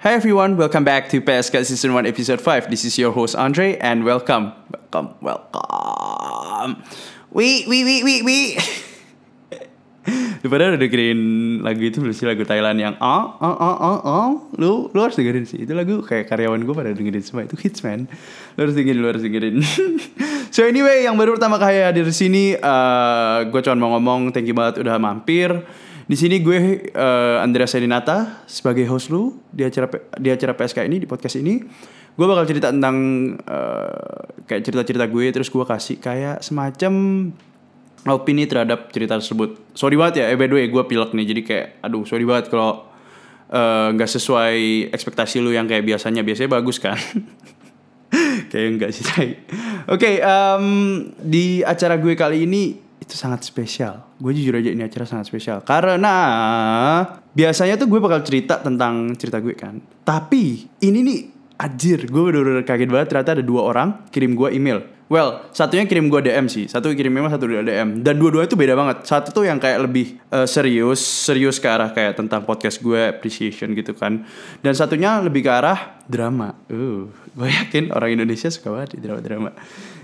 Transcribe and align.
Hi 0.00 0.16
everyone, 0.16 0.56
welcome 0.56 0.80
back 0.80 1.12
to 1.12 1.20
PSK 1.20 1.60
Season 1.60 1.92
1 1.92 2.08
Episode 2.08 2.40
5. 2.40 2.72
This 2.72 2.88
is 2.88 2.96
your 2.96 3.12
host 3.12 3.36
Andre 3.36 3.76
and 3.84 4.00
welcome. 4.00 4.56
Welcome, 4.72 5.12
welcome. 5.20 6.80
Wih, 7.36 7.68
wih, 7.68 7.84
wih, 7.84 8.00
wih, 8.00 8.20
wih. 8.24 8.46
Lu 10.40 10.48
pada 10.56 10.72
udah 10.72 10.80
dengerin 10.80 11.20
lagu 11.60 11.84
itu 11.84 12.00
belum 12.00 12.16
sih 12.16 12.24
lagu 12.24 12.48
Thailand 12.48 12.80
yang 12.80 12.96
ah 12.96 13.36
ah 13.44 13.52
ah 13.60 13.76
ah 13.76 14.00
ah 14.00 14.30
lu 14.56 14.88
lu 14.88 14.98
harus 15.04 15.20
dengerin 15.20 15.44
sih 15.44 15.68
itu 15.68 15.76
lagu 15.76 16.00
kayak 16.00 16.32
karyawan 16.32 16.64
gue 16.64 16.72
pada 16.72 16.96
dengerin 16.96 17.20
semua 17.20 17.44
itu 17.44 17.60
hits 17.60 17.84
man 17.84 18.08
lu 18.56 18.58
harus 18.64 18.72
dengerin 18.72 19.00
lu 19.04 19.08
harus 19.12 19.20
dengerin 19.20 19.60
so 20.56 20.64
anyway 20.64 21.04
yang 21.04 21.12
baru 21.20 21.36
pertama 21.36 21.60
kali 21.60 21.76
hadir 21.76 22.08
di 22.08 22.16
sini 22.16 22.56
uh, 22.56 23.44
gue 23.52 23.60
cuma 23.60 23.76
mau 23.76 24.00
ngomong 24.00 24.32
thank 24.32 24.48
you 24.48 24.56
banget 24.56 24.80
udah 24.80 24.96
mampir 24.96 25.60
di 26.10 26.18
sini 26.18 26.42
gue 26.42 26.90
uh, 26.90 27.38
Andrea 27.38 27.70
Sedinata 27.70 28.42
sebagai 28.50 28.82
host 28.90 29.14
lu 29.14 29.38
di 29.46 29.62
acara 29.62 29.86
di 30.18 30.26
acara 30.26 30.58
PSK 30.58 30.82
ini 30.90 30.98
di 30.98 31.06
podcast 31.06 31.38
ini 31.38 31.62
gue 32.18 32.26
bakal 32.26 32.50
cerita 32.50 32.74
tentang 32.74 32.98
uh, 33.46 34.26
kayak 34.42 34.66
cerita-cerita 34.66 35.06
gue 35.06 35.30
terus 35.30 35.46
gue 35.46 35.62
kasih 35.62 36.02
kayak 36.02 36.42
semacam 36.42 36.92
opini 38.10 38.50
terhadap 38.50 38.90
cerita 38.90 39.22
tersebut. 39.22 39.54
Sorry 39.78 39.94
banget 39.94 40.24
ya, 40.24 40.34
eh 40.34 40.36
by 40.40 40.50
the 40.50 40.56
way 40.58 40.66
gue 40.66 40.82
pilek 40.82 41.14
nih 41.14 41.26
jadi 41.30 41.42
kayak 41.46 41.66
aduh 41.86 42.02
sorry 42.02 42.26
banget 42.26 42.50
kalau 42.50 42.90
nggak 43.94 44.10
uh, 44.10 44.14
sesuai 44.18 44.90
ekspektasi 44.90 45.38
lu 45.38 45.54
yang 45.54 45.70
kayak 45.70 45.86
biasanya 45.86 46.26
biasanya 46.26 46.50
bagus 46.50 46.82
kan. 46.82 46.98
kayak 48.50 48.66
enggak 48.66 48.90
sih. 48.90 49.06
Oke, 49.06 49.38
okay, 49.86 50.14
um, 50.26 51.06
di 51.22 51.62
acara 51.62 51.94
gue 52.02 52.18
kali 52.18 52.50
ini 52.50 52.89
itu 53.10 53.18
sangat 53.18 53.42
spesial. 53.42 54.06
Gue 54.22 54.30
jujur 54.30 54.54
aja 54.54 54.70
ini 54.70 54.86
acara 54.86 55.02
sangat 55.02 55.26
spesial 55.26 55.58
karena 55.66 56.14
biasanya 57.34 57.74
tuh 57.74 57.90
gue 57.90 57.98
bakal 57.98 58.22
cerita 58.22 58.62
tentang 58.62 59.18
cerita 59.18 59.42
gue 59.42 59.58
kan. 59.58 59.82
Tapi 60.06 60.70
ini 60.86 60.98
nih 61.02 61.20
Anjir, 61.60 62.08
gue 62.08 62.22
udah 62.24 62.64
kaget 62.64 62.88
banget 62.88 63.12
ternyata 63.12 63.36
ada 63.36 63.44
dua 63.44 63.68
orang 63.68 64.08
kirim 64.08 64.32
gue 64.32 64.48
email. 64.56 64.80
Well, 65.10 65.42
satunya 65.50 65.84
kirim 65.90 66.06
gue 66.06 66.22
DM 66.22 66.46
sih, 66.46 66.70
satu 66.70 66.94
kirim 66.94 67.10
email, 67.10 67.28
satu 67.28 67.44
DM. 67.50 67.98
Dan 67.98 68.14
dua-duanya 68.16 68.46
itu 68.46 68.54
beda 68.54 68.78
banget. 68.78 69.10
Satu 69.10 69.34
tuh 69.34 69.42
yang 69.42 69.58
kayak 69.58 69.82
lebih 69.82 70.22
uh, 70.30 70.46
serius, 70.46 71.02
serius 71.02 71.58
ke 71.58 71.66
arah 71.66 71.90
kayak 71.90 72.14
tentang 72.14 72.46
podcast 72.46 72.78
gue, 72.78 73.10
appreciation 73.10 73.74
gitu 73.74 73.90
kan. 73.92 74.22
Dan 74.62 74.72
satunya 74.72 75.18
lebih 75.18 75.42
ke 75.44 75.50
arah 75.50 75.98
drama. 76.06 76.54
Uh, 76.70 77.10
gue 77.10 77.48
yakin 77.50 77.90
orang 77.90 78.22
Indonesia 78.22 78.48
suka 78.54 78.70
banget 78.70 79.02
drama-drama. 79.02 79.50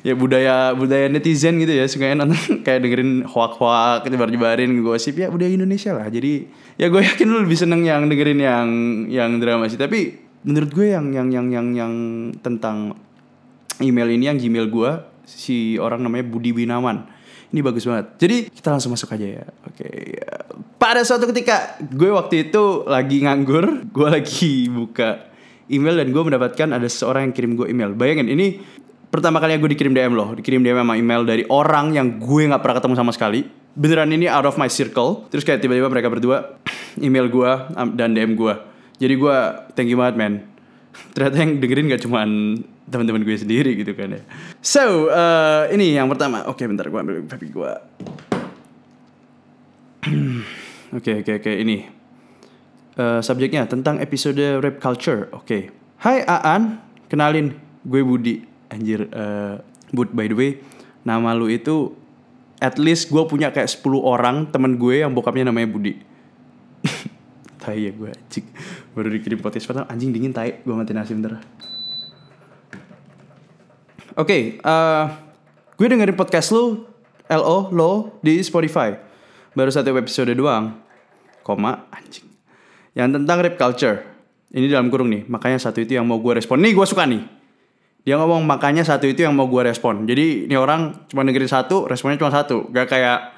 Ya 0.06 0.14
budaya 0.14 0.70
budaya 0.70 1.10
netizen 1.10 1.58
gitu 1.58 1.74
ya, 1.74 1.90
sukanya 1.90 2.22
nonton 2.22 2.62
kayak 2.66 2.86
dengerin 2.86 3.26
hoak-hoak, 3.26 4.06
nyebar-nyebarin 4.06 4.70
gosip. 4.86 5.18
Ya 5.18 5.26
budaya 5.26 5.50
Indonesia 5.50 5.90
lah. 5.90 6.06
Jadi 6.06 6.46
ya 6.78 6.86
gue 6.86 7.02
yakin 7.02 7.26
lu 7.26 7.42
lebih 7.42 7.58
seneng 7.58 7.82
yang 7.82 8.06
dengerin 8.06 8.38
yang 8.38 8.68
yang 9.10 9.30
drama 9.42 9.66
sih. 9.66 9.74
Tapi 9.74 10.14
menurut 10.46 10.70
gue 10.70 10.94
yang 10.94 11.10
yang 11.10 11.28
yang 11.34 11.46
yang 11.50 11.66
yang 11.74 11.92
tentang 12.38 12.94
email 13.82 14.06
ini 14.14 14.30
yang 14.30 14.38
Gmail 14.38 14.70
gue 14.70 14.90
si 15.26 15.74
orang 15.82 16.06
namanya 16.06 16.22
Budi 16.30 16.54
Winawan. 16.54 17.02
Ini 17.50 17.58
bagus 17.66 17.82
banget. 17.82 18.14
Jadi 18.22 18.36
kita 18.54 18.70
langsung 18.70 18.94
masuk 18.94 19.10
aja 19.10 19.42
ya. 19.42 19.44
Oke 19.66 19.90
pada 20.76 21.02
suatu 21.02 21.26
ketika 21.32 21.80
gue 21.80 22.12
waktu 22.12 22.48
itu 22.48 22.84
lagi 22.86 23.24
nganggur 23.24 23.88
gue 23.90 24.08
lagi 24.08 24.68
buka 24.68 25.28
email 25.66 25.98
dan 25.98 26.14
gue 26.14 26.22
mendapatkan 26.22 26.68
ada 26.78 26.86
seseorang 26.86 27.28
yang 27.28 27.34
kirim 27.34 27.52
gue 27.58 27.66
email. 27.66 27.90
Bayangin 27.96 28.30
ini 28.30 28.62
pertama 29.10 29.42
kali 29.42 29.58
gue 29.58 29.70
dikirim 29.72 29.92
DM 29.92 30.12
loh. 30.14 30.34
Dikirim 30.36 30.60
DM 30.62 30.78
sama 30.80 30.94
email 30.98 31.22
dari 31.22 31.42
orang 31.48 31.94
yang 31.94 32.18
gue 32.20 32.42
nggak 32.50 32.62
pernah 32.62 32.76
ketemu 32.78 32.94
sama 32.98 33.12
sekali. 33.14 33.46
Beneran 33.76 34.08
ini 34.08 34.26
out 34.26 34.48
of 34.48 34.56
my 34.56 34.70
circle. 34.70 35.28
Terus 35.28 35.44
kayak 35.44 35.60
tiba-tiba 35.60 35.88
mereka 35.92 36.08
berdua 36.08 36.56
email 37.06 37.28
gue 37.28 37.50
dan 37.96 38.16
DM 38.16 38.34
gue 38.34 38.76
jadi 38.96 39.14
gue 39.16 39.36
thank 39.76 39.88
you 39.88 39.98
banget 40.00 40.16
man. 40.16 40.34
Ternyata 41.14 41.36
yang 41.36 41.52
dengerin 41.60 41.92
gak 41.92 42.02
cuman 42.08 42.28
teman-teman 42.86 43.22
gue 43.26 43.36
sendiri 43.36 43.76
gitu 43.76 43.92
kan 43.92 44.16
ya. 44.16 44.22
So 44.64 45.12
uh, 45.12 45.68
ini 45.68 45.96
yang 45.96 46.08
pertama. 46.08 46.48
Oke 46.48 46.64
okay, 46.64 46.66
bentar 46.68 46.88
gue 46.88 47.00
ambil 47.00 47.20
baby 47.24 47.48
gue 47.52 47.72
oke 50.96 51.12
oke 51.24 51.32
oke 51.44 51.52
ini. 51.52 51.92
Uh, 52.96 53.20
subjeknya 53.20 53.68
tentang 53.68 54.00
episode 54.00 54.40
rap 54.64 54.80
culture. 54.80 55.28
Oke. 55.36 55.44
Okay. 55.44 55.62
Hai 56.00 56.24
Aan. 56.24 56.80
Kenalin 57.06 57.52
gue 57.84 58.00
Budi 58.02 58.55
anjir 58.72 59.06
uh, 59.12 59.62
Bud 59.94 60.10
by 60.12 60.26
the 60.26 60.36
way 60.36 60.50
nama 61.06 61.32
lu 61.38 61.46
itu 61.46 61.94
at 62.58 62.80
least 62.80 63.12
gue 63.12 63.22
punya 63.28 63.52
kayak 63.52 63.68
10 63.68 63.84
orang 64.00 64.48
temen 64.48 64.80
gue 64.80 65.04
yang 65.04 65.12
bokapnya 65.12 65.52
namanya 65.52 65.68
Budi. 65.68 65.94
Tai 67.62 67.76
ya 67.76 67.92
gue 67.92 68.12
cik 68.32 68.44
baru 68.96 69.12
dikirim 69.12 69.38
podcast 69.44 69.68
pertama 69.68 69.84
anjing 69.92 70.08
dingin 70.08 70.32
tai 70.32 70.64
gue 70.64 70.72
mati 70.72 70.96
nasi 70.96 71.12
bentar. 71.12 71.36
Oke 71.36 71.44
okay, 74.16 74.42
uh, 74.64 75.12
gue 75.76 75.86
dengerin 75.86 76.16
podcast 76.16 76.48
lu 76.56 76.88
lo 77.28 77.68
lo 77.74 78.16
di 78.24 78.40
Spotify. 78.40 78.96
Baru 79.52 79.68
satu 79.72 79.92
episode 79.96 80.32
doang. 80.32 80.80
Koma 81.44 81.88
anjing. 81.92 82.24
Yang 82.96 83.20
tentang 83.20 83.38
rap 83.44 83.54
culture. 83.60 83.98
Ini 84.56 84.72
dalam 84.72 84.88
kurung 84.88 85.12
nih 85.12 85.28
makanya 85.28 85.60
satu 85.60 85.84
itu 85.84 85.98
yang 85.98 86.08
mau 86.08 86.16
gue 86.16 86.40
respon. 86.40 86.56
Nih 86.62 86.72
gue 86.72 86.86
suka 86.88 87.04
nih 87.04 87.35
dia 88.06 88.14
ngomong 88.14 88.46
makanya 88.46 88.86
satu 88.86 89.10
itu 89.10 89.26
yang 89.26 89.34
mau 89.34 89.50
gue 89.50 89.66
respon. 89.66 90.06
Jadi 90.06 90.46
ini 90.46 90.54
orang 90.54 91.10
cuma 91.10 91.26
dengerin 91.26 91.50
satu 91.50 91.90
responnya 91.90 92.22
cuma 92.22 92.30
satu. 92.30 92.70
Gak 92.70 92.86
kayak 92.86 93.34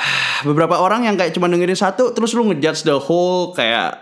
beberapa 0.48 0.80
orang 0.80 1.04
yang 1.04 1.20
kayak 1.20 1.36
cuma 1.36 1.52
dengerin 1.52 1.76
satu 1.76 2.16
terus 2.16 2.32
lu 2.32 2.48
ngejudge 2.48 2.88
the 2.88 2.96
whole 2.96 3.52
kayak 3.52 4.00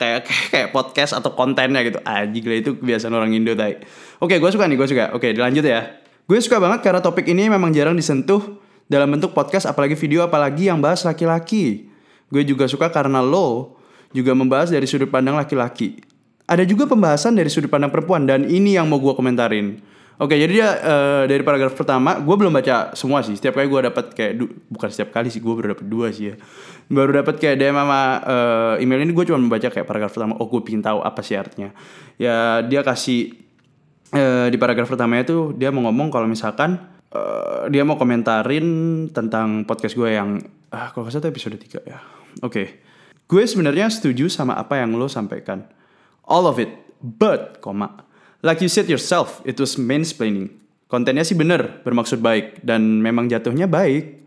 kayak 0.00 0.24
kayak 0.48 0.68
podcast 0.72 1.12
atau 1.12 1.36
kontennya 1.36 1.84
gitu. 1.84 2.00
Aji 2.00 2.40
gila 2.40 2.56
itu 2.56 2.70
kebiasaan 2.80 3.12
orang 3.12 3.36
Indo 3.36 3.52
tay 3.52 3.76
oke 4.16 4.32
gue 4.32 4.50
suka 4.50 4.64
nih 4.64 4.80
gue 4.80 4.88
suka. 4.88 5.04
Oke 5.12 5.36
dilanjut 5.36 5.60
ya. 5.60 6.00
Gue 6.24 6.40
suka 6.40 6.56
banget 6.56 6.80
karena 6.80 7.04
topik 7.04 7.28
ini 7.28 7.52
memang 7.52 7.68
jarang 7.76 8.00
disentuh 8.00 8.40
dalam 8.88 9.12
bentuk 9.12 9.36
podcast 9.36 9.68
apalagi 9.68 9.92
video 9.92 10.24
apalagi 10.24 10.72
yang 10.72 10.80
bahas 10.80 11.04
laki-laki. 11.04 11.92
Gue 12.32 12.48
juga 12.48 12.64
suka 12.64 12.88
karena 12.88 13.20
lo 13.20 13.76
juga 14.16 14.32
membahas 14.32 14.72
dari 14.72 14.88
sudut 14.88 15.12
pandang 15.12 15.36
laki-laki 15.36 16.00
ada 16.48 16.64
juga 16.64 16.88
pembahasan 16.88 17.36
dari 17.36 17.52
sudut 17.52 17.68
pandang 17.68 17.92
perempuan 17.92 18.24
dan 18.24 18.48
ini 18.48 18.74
yang 18.74 18.88
mau 18.88 18.96
gue 18.96 19.12
komentarin 19.12 19.84
Oke, 20.18 20.34
jadi 20.34 20.50
dia 20.50 20.68
uh, 20.82 21.24
dari 21.30 21.46
paragraf 21.46 21.78
pertama, 21.78 22.18
gue 22.18 22.34
belum 22.34 22.50
baca 22.50 22.90
semua 22.98 23.22
sih. 23.22 23.38
Setiap 23.38 23.54
kali 23.54 23.70
gue 23.70 23.80
dapat 23.86 24.10
kayak 24.18 24.34
bukan 24.66 24.90
setiap 24.90 25.14
kali 25.14 25.30
sih, 25.30 25.38
gue 25.38 25.54
baru 25.54 25.78
dapat 25.78 25.86
dua 25.86 26.10
sih 26.10 26.34
ya. 26.34 26.36
Baru 26.90 27.14
dapat 27.14 27.38
kayak 27.38 27.54
DM 27.54 27.78
sama 27.78 28.18
uh, 28.26 28.74
email 28.82 29.06
ini 29.06 29.14
gue 29.14 29.24
cuma 29.30 29.38
membaca 29.38 29.70
kayak 29.70 29.86
paragraf 29.86 30.10
pertama. 30.10 30.34
Oh, 30.42 30.50
gue 30.50 30.58
pingin 30.66 30.82
tahu 30.82 31.06
apa 31.06 31.22
sih 31.22 31.38
artinya. 31.38 31.70
Ya 32.18 32.66
dia 32.66 32.82
kasih 32.82 33.38
uh, 34.10 34.50
di 34.50 34.58
paragraf 34.58 34.90
pertama 34.90 35.22
itu 35.22 35.54
dia 35.54 35.70
mau 35.70 35.86
ngomong 35.86 36.10
kalau 36.10 36.26
misalkan 36.26 36.82
uh, 37.14 37.70
dia 37.70 37.86
mau 37.86 37.94
komentarin 37.94 38.66
tentang 39.14 39.62
podcast 39.70 39.94
gue 39.94 40.18
yang 40.18 40.42
ah 40.74 40.90
kalau 40.90 41.06
nggak 41.06 41.14
salah 41.14 41.30
episode 41.30 41.62
3 41.62 41.86
ya. 41.86 42.02
Oke, 42.42 42.42
okay. 42.42 42.66
gue 43.30 43.42
sebenarnya 43.46 43.86
setuju 43.86 44.26
sama 44.26 44.58
apa 44.58 44.82
yang 44.82 44.98
lo 44.98 45.06
sampaikan. 45.06 45.77
All 46.28 46.44
of 46.44 46.60
it, 46.60 46.68
but, 47.00 47.64
koma 47.64 48.04
Like 48.38 48.62
you 48.62 48.70
said 48.70 48.86
yourself, 48.86 49.42
it 49.42 49.58
was 49.58 49.74
mansplaining. 49.74 50.54
Kontennya 50.86 51.26
sih 51.26 51.34
bener, 51.34 51.82
bermaksud 51.82 52.22
baik, 52.22 52.62
dan 52.62 53.02
memang 53.02 53.26
jatuhnya 53.26 53.66
baik. 53.66 54.22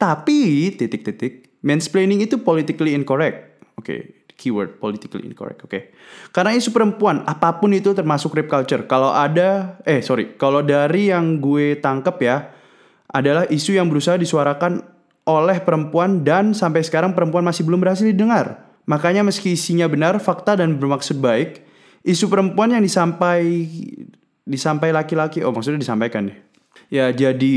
Tapi, 0.00 0.72
titik-titik, 0.72 1.60
mansplaining 1.60 2.24
itu 2.24 2.40
politically 2.40 2.96
incorrect. 2.96 3.60
Oke, 3.76 3.84
okay, 3.84 4.00
keyword 4.40 4.80
politically 4.80 5.28
incorrect, 5.28 5.60
oke. 5.60 5.68
Okay. 5.68 5.92
Karena 6.32 6.56
isu 6.56 6.72
perempuan, 6.72 7.28
apa 7.28 7.60
pun 7.60 7.76
itu 7.76 7.92
termasuk 7.92 8.32
rape 8.32 8.48
culture. 8.48 8.88
Kalau 8.88 9.12
ada, 9.12 9.76
eh 9.84 10.00
sorry, 10.00 10.32
kalau 10.40 10.64
dari 10.64 11.12
yang 11.12 11.36
gue 11.36 11.76
tangkep 11.76 12.16
ya, 12.24 12.56
adalah 13.12 13.44
isu 13.52 13.76
yang 13.76 13.92
berusaha 13.92 14.16
disuarakan 14.16 14.80
oleh 15.28 15.60
perempuan 15.60 16.24
dan 16.24 16.56
sampai 16.56 16.80
sekarang 16.80 17.12
perempuan 17.12 17.44
masih 17.44 17.68
belum 17.68 17.84
berhasil 17.84 18.08
didengar. 18.08 18.71
Makanya 18.86 19.22
meski 19.22 19.54
isinya 19.54 19.86
benar, 19.86 20.18
fakta 20.18 20.58
dan 20.58 20.78
bermaksud 20.78 21.22
baik, 21.22 21.62
isu 22.02 22.26
perempuan 22.26 22.74
yang 22.74 22.82
disampai 22.82 23.70
disampai 24.42 24.90
laki-laki 24.90 25.38
oh 25.46 25.54
maksudnya 25.54 25.78
disampaikan 25.78 26.26
deh 26.26 26.38
ya 26.92 27.08
jadi 27.08 27.56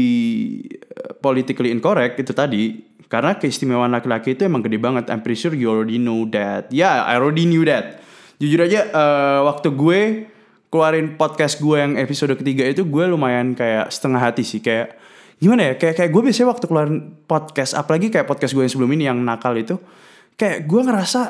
eh, 0.71 1.11
politically 1.19 1.75
incorrect 1.75 2.15
itu 2.15 2.31
tadi. 2.31 2.63
Karena 3.05 3.37
keistimewaan 3.37 3.93
laki-laki 3.93 4.33
itu 4.33 4.49
emang 4.49 4.65
gede 4.65 4.81
banget. 4.81 5.13
I'm 5.13 5.21
pretty 5.21 5.37
sure 5.37 5.53
you 5.53 5.69
already 5.69 6.01
know 6.01 6.25
that. 6.33 6.73
Ya 6.73 6.89
yeah, 6.89 6.95
I 7.05 7.21
already 7.21 7.45
knew 7.45 7.61
that. 7.69 8.01
Jujur 8.41 8.65
aja 8.65 8.89
uh, 8.89 9.45
waktu 9.45 9.69
gue 9.77 10.25
keluarin 10.73 11.13
podcast 11.13 11.61
gue 11.61 11.77
yang 11.77 12.01
episode 12.01 12.33
ketiga 12.33 12.65
itu 12.65 12.81
gue 12.81 13.05
lumayan 13.05 13.53
kayak 13.53 13.93
setengah 13.93 14.19
hati 14.19 14.41
sih. 14.41 14.57
Kayak 14.57 14.97
gimana 15.37 15.69
ya? 15.69 15.73
Kayak 15.77 16.01
kayak 16.01 16.11
gue 16.17 16.21
biasanya 16.25 16.49
waktu 16.49 16.65
keluarin 16.65 16.97
podcast 17.29 17.77
apalagi 17.77 18.09
kayak 18.09 18.25
podcast 18.25 18.57
gue 18.57 18.65
yang 18.65 18.73
sebelum 18.73 18.91
ini 18.97 19.03
yang 19.05 19.21
nakal 19.21 19.53
itu 19.53 19.77
kayak 20.35 20.67
gue 20.67 20.81
ngerasa 20.83 21.21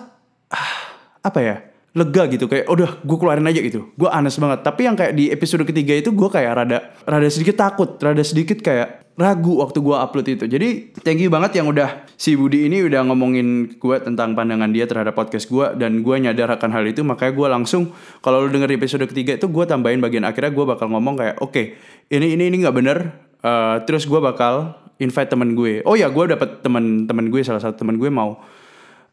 ah, 0.52 0.74
apa 1.22 1.40
ya 1.42 1.56
lega 1.96 2.28
gitu 2.28 2.52
kayak 2.52 2.68
udah 2.68 3.00
gue 3.02 3.18
keluarin 3.18 3.48
aja 3.48 3.62
gitu 3.64 3.88
gue 3.96 4.10
aneh 4.12 4.34
banget 4.36 4.60
tapi 4.68 4.82
yang 4.84 5.00
kayak 5.00 5.16
di 5.16 5.32
episode 5.32 5.64
ketiga 5.64 5.96
itu 5.96 6.12
gue 6.12 6.28
kayak 6.28 6.52
rada 6.52 6.78
rada 7.08 7.30
sedikit 7.32 7.56
takut 7.56 7.96
rada 8.04 8.20
sedikit 8.20 8.60
kayak 8.60 9.06
ragu 9.16 9.64
waktu 9.64 9.80
gue 9.80 9.96
upload 9.96 10.28
itu. 10.28 10.46
Jadi 10.46 10.92
thank 11.00 11.24
you 11.24 11.32
banget 11.32 11.60
yang 11.60 11.72
udah 11.72 12.04
si 12.20 12.36
Budi 12.36 12.68
ini 12.68 12.84
udah 12.84 13.08
ngomongin 13.08 13.80
gue 13.80 13.98
tentang 14.04 14.36
pandangan 14.36 14.68
dia 14.76 14.84
terhadap 14.84 15.16
podcast 15.16 15.48
gue 15.48 15.64
dan 15.80 16.04
gue 16.04 16.16
nyadar 16.20 16.52
akan 16.60 16.70
hal 16.76 16.84
itu 16.84 17.00
makanya 17.02 17.32
gue 17.32 17.48
langsung 17.48 17.84
kalau 18.20 18.44
lu 18.44 18.52
denger 18.52 18.76
episode 18.76 19.08
ketiga 19.08 19.40
itu 19.40 19.48
gue 19.48 19.64
tambahin 19.64 20.04
bagian 20.04 20.28
akhirnya 20.28 20.52
gue 20.52 20.66
bakal 20.68 20.92
ngomong 20.92 21.16
kayak 21.16 21.36
oke 21.40 21.56
okay, 21.56 21.80
ini 22.12 22.36
ini 22.36 22.52
ini 22.52 22.56
nggak 22.60 22.76
bener 22.76 22.98
uh, 23.40 23.80
terus 23.88 24.04
gue 24.04 24.20
bakal 24.20 24.76
invite 25.00 25.32
temen 25.32 25.56
gue. 25.56 25.80
Oh 25.88 25.96
ya 25.96 26.12
gue 26.12 26.36
dapet 26.36 26.60
temen-temen 26.60 27.32
gue 27.32 27.42
salah 27.44 27.64
satu 27.64 27.88
temen 27.88 27.96
gue 27.96 28.12
mau 28.12 28.44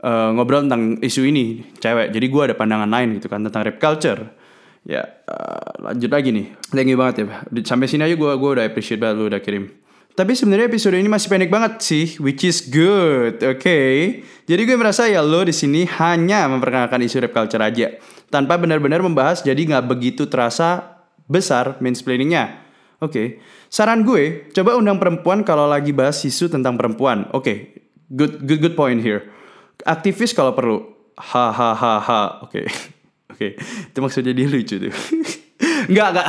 uh, 0.02 0.34
ngobrol 0.34 0.66
tentang 0.66 0.98
isu 1.00 1.24
ini 1.24 1.62
cewek. 1.78 2.12
Jadi 2.12 2.26
gue 2.28 2.42
ada 2.50 2.54
pandangan 2.58 2.90
lain 2.90 3.22
gitu 3.22 3.30
kan 3.30 3.40
tentang 3.46 3.62
rap 3.64 3.78
culture 3.78 4.42
ya 4.82 5.02
uh, 5.30 5.90
lanjut 5.90 6.10
lagi 6.10 6.34
nih 6.34 6.46
thank 6.74 6.90
you 6.90 6.98
banget 6.98 7.22
ya 7.22 7.26
sampai 7.62 7.86
sini 7.86 8.02
aja 8.02 8.18
gue 8.18 8.32
gue 8.34 8.50
udah 8.58 8.64
appreciate 8.66 8.98
banget 8.98 9.14
lu 9.14 9.30
udah 9.30 9.38
kirim 9.38 9.70
tapi 10.12 10.36
sebenarnya 10.36 10.68
episode 10.68 10.92
ini 11.00 11.08
masih 11.08 11.32
pendek 11.32 11.48
banget 11.48 11.80
sih, 11.80 12.20
which 12.20 12.44
is 12.44 12.68
good, 12.68 13.40
oke? 13.40 13.64
Okay? 13.64 14.20
Jadi 14.44 14.68
gue 14.68 14.76
merasa 14.76 15.08
ya 15.08 15.24
lo 15.24 15.40
di 15.40 15.56
sini 15.56 15.88
hanya 15.88 16.52
memperkenalkan 16.52 17.00
isu 17.00 17.24
rap 17.24 17.32
culture 17.32 17.64
aja, 17.64 17.96
tanpa 18.28 18.60
benar-benar 18.60 19.00
membahas 19.00 19.40
jadi 19.40 19.56
nggak 19.56 19.88
begitu 19.88 20.28
terasa 20.28 21.00
besar 21.24 21.80
mansplainingnya. 21.80 22.60
Oke, 23.00 23.08
okay. 23.08 23.26
saran 23.72 24.04
gue 24.04 24.52
coba 24.52 24.76
undang 24.76 25.00
perempuan 25.00 25.48
kalau 25.48 25.64
lagi 25.64 25.96
bahas 25.96 26.20
isu 26.28 26.52
tentang 26.52 26.76
perempuan. 26.76 27.32
Oke, 27.32 27.40
okay. 27.40 27.56
good 28.12 28.44
good 28.44 28.60
good 28.60 28.76
point 28.76 29.00
here. 29.00 29.32
Aktivis 29.82 30.32
kalau 30.32 30.54
perlu. 30.54 30.78
Hahaha. 31.18 32.46
Oke, 32.46 32.66
oke. 33.32 33.48
Itu 33.90 33.98
maksudnya 34.00 34.32
dia 34.32 34.48
lucu 34.48 34.78
tuh. 34.78 34.94
Enggak, 35.62 36.08
enggak. 36.14 36.28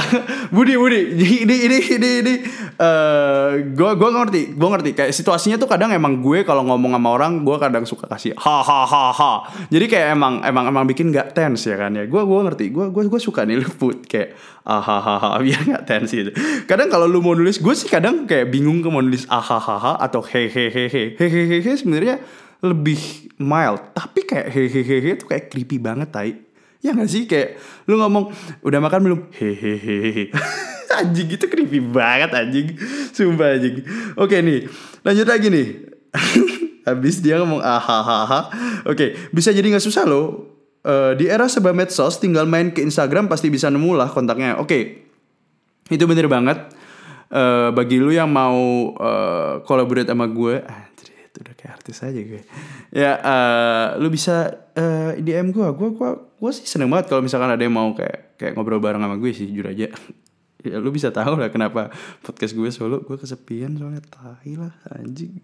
Budi, 0.54 0.74
Budi. 0.78 1.02
Ini 1.46 1.56
ini 1.70 1.78
ini 1.98 2.10
ini 2.22 2.34
eh 2.74 3.50
gue 3.70 3.92
gua 3.98 4.10
ngerti, 4.14 4.58
gue 4.58 4.70
ngerti 4.70 4.90
kayak 4.98 5.14
situasinya 5.14 5.62
tuh 5.62 5.70
kadang 5.70 5.94
emang 5.94 6.22
gue 6.22 6.42
kalau 6.42 6.66
ngomong 6.66 6.98
sama 6.98 7.10
orang 7.14 7.32
gue 7.46 7.58
kadang 7.62 7.86
suka 7.86 8.10
kasih 8.10 8.34
ha 8.38 8.66
ha 8.66 8.82
ha 8.86 9.04
ha. 9.14 9.32
Jadi 9.70 9.86
kayak 9.90 10.18
emang 10.18 10.42
emang 10.42 10.70
emang 10.70 10.86
bikin 10.90 11.14
nggak 11.14 11.38
tense 11.38 11.70
ya 11.70 11.78
kan 11.78 11.94
ya. 11.94 12.06
Gue 12.10 12.22
gue 12.26 12.40
ngerti. 12.46 12.66
Gue 12.74 12.90
gue 12.90 13.10
gue 13.10 13.22
suka 13.22 13.46
nih 13.46 13.62
lu 13.62 13.70
put 13.74 14.06
kayak 14.06 14.38
ah 14.66 14.82
ha 14.82 14.98
ha 15.02 15.16
ha 15.22 15.30
biar 15.46 15.62
nggak 15.66 15.84
tense 15.86 16.14
gitu. 16.14 16.32
Kadang 16.66 16.90
kalau 16.90 17.06
lu 17.06 17.22
mau 17.22 17.38
nulis 17.38 17.62
gue 17.62 17.74
sih 17.74 17.90
kadang 17.90 18.26
kayak 18.26 18.50
bingung 18.50 18.82
ke 18.82 18.90
mau 18.90 19.02
nulis 19.02 19.26
ah 19.30 19.42
ha 19.42 19.58
ha 19.58 19.76
ha 19.78 19.94
atau 20.02 20.22
he 20.26 20.50
he 20.50 20.70
he 20.70 20.84
he 20.90 21.04
he 21.18 21.26
he 21.30 21.42
he, 21.50 21.58
he 21.62 21.72
sebenarnya 21.78 22.22
lebih 22.64 23.30
mild. 23.38 23.92
Tapi 23.92 24.24
kayak 24.24 24.48
he 24.56 24.72
he 24.72 24.82
he 24.82 24.98
he 25.04 25.12
tuh 25.20 25.28
kayak 25.28 25.52
creepy 25.52 25.78
banget 25.78 26.10
tai 26.10 26.40
Ya 26.84 26.92
gak 26.92 27.08
sih 27.08 27.24
kayak 27.24 27.56
lu 27.88 27.96
ngomong 27.96 28.36
udah 28.60 28.80
makan 28.84 29.00
belum? 29.08 29.20
Hehehe. 29.32 30.28
anjing 31.00 31.32
itu 31.32 31.46
creepy 31.48 31.80
banget 31.80 32.36
anjing. 32.36 32.76
Sumpah 33.16 33.56
anjing. 33.56 33.88
Oke 34.20 34.44
nih, 34.44 34.68
lanjut 35.00 35.24
lagi 35.24 35.48
nih. 35.48 35.68
Habis 36.88 37.24
dia 37.24 37.40
ngomong 37.40 37.64
ahahaha. 37.64 38.52
Oke, 38.84 39.16
bisa 39.32 39.56
jadi 39.56 39.64
nggak 39.64 39.88
susah 39.88 40.04
loh. 40.04 40.52
Uh, 40.84 41.16
di 41.16 41.32
era 41.32 41.48
serba 41.48 41.72
medsos, 41.72 42.20
tinggal 42.20 42.44
main 42.44 42.68
ke 42.76 42.84
Instagram 42.84 43.32
pasti 43.32 43.48
bisa 43.48 43.72
nemu 43.72 43.96
lah 43.96 44.12
kontaknya. 44.12 44.60
Oke, 44.60 45.08
itu 45.88 46.04
bener 46.04 46.28
banget. 46.28 46.60
Uh, 47.32 47.72
bagi 47.72 48.04
lu 48.04 48.12
yang 48.12 48.28
mau 48.28 48.92
uh, 49.00 49.64
collaborate 49.64 50.12
sama 50.12 50.28
gue, 50.28 50.60
itu 50.60 50.93
udah 51.44 51.54
kayak 51.60 51.84
artis 51.84 52.00
aja 52.00 52.22
gue. 52.24 52.42
Ya 52.96 53.20
uh, 53.20 53.88
lu 54.00 54.08
bisa 54.08 54.64
uh, 54.80 55.12
eh, 55.12 55.20
DM 55.20 55.52
gue 55.52 55.68
gue 55.76 55.90
gue 55.92 56.10
gue 56.16 56.52
sih 56.56 56.64
seneng 56.64 56.88
banget 56.88 57.12
kalau 57.12 57.20
misalkan 57.20 57.52
ada 57.52 57.60
yang 57.60 57.76
mau 57.76 57.92
kayak 57.92 58.40
kayak 58.40 58.56
ngobrol 58.56 58.80
bareng 58.80 59.04
sama 59.04 59.20
gue 59.20 59.32
sih 59.36 59.52
jujur 59.52 59.68
aja. 59.70 59.92
Ya 60.64 60.80
lu 60.80 60.96
bisa 60.96 61.12
tahu 61.12 61.36
lah 61.36 61.52
kenapa 61.52 61.92
podcast 62.24 62.56
gue 62.56 62.72
solo. 62.72 63.04
Gue 63.04 63.20
kesepian 63.20 63.76
soalnya 63.76 64.00
tahi 64.00 64.56
lah 64.56 64.72
anjing. 64.96 65.44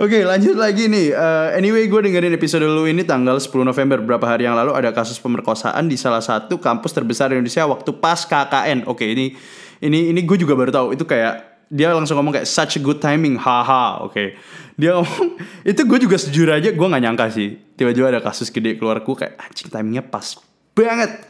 Oke 0.00 0.16
okay, 0.16 0.22
lanjut 0.24 0.56
lagi 0.56 0.88
nih. 0.88 1.12
Uh, 1.12 1.52
Anyway 1.52 1.84
gue 1.84 2.08
dengerin 2.08 2.32
episode 2.32 2.64
lu 2.64 2.88
ini 2.88 3.04
tanggal 3.04 3.36
10 3.36 3.52
November. 3.60 4.00
Berapa 4.00 4.24
hari 4.24 4.48
yang 4.48 4.56
lalu 4.56 4.72
ada 4.72 4.88
kasus 4.96 5.20
pemerkosaan 5.20 5.84
Di 5.84 6.00
salah 6.00 6.24
satu 6.24 6.56
kampus 6.56 6.96
terbesar 6.96 7.28
di 7.28 7.44
Indonesia 7.44 7.68
Waktu 7.68 7.92
pas 8.00 8.24
KKN 8.24 8.88
Oke 8.88 9.04
okay, 9.04 9.08
ini 9.12 9.36
ini 9.80 10.12
ini 10.12 10.20
gue 10.24 10.36
juga 10.36 10.56
baru 10.56 10.70
tahu. 10.72 10.86
Itu 10.96 11.08
kayak 11.08 11.49
dia 11.70 11.94
langsung 11.94 12.18
ngomong 12.18 12.34
kayak 12.34 12.50
such 12.50 12.76
a 12.76 12.80
good 12.82 12.98
timing 12.98 13.38
haha 13.38 14.02
oke. 14.02 14.10
Okay. 14.10 14.34
dia 14.74 14.98
ngomong 14.98 15.38
itu 15.70 15.80
gue 15.86 15.98
juga 16.02 16.16
sejujur 16.18 16.50
aja 16.50 16.74
gue 16.74 16.86
nggak 16.90 17.02
nyangka 17.06 17.30
sih. 17.30 17.54
Tiba-tiba 17.78 18.10
ada 18.10 18.20
kasus 18.20 18.50
gede 18.50 18.74
keluar 18.74 19.06
gue 19.06 19.14
kayak 19.14 19.38
anjing 19.38 19.70
timingnya 19.70 20.02
pas 20.02 20.34
banget. 20.74 21.22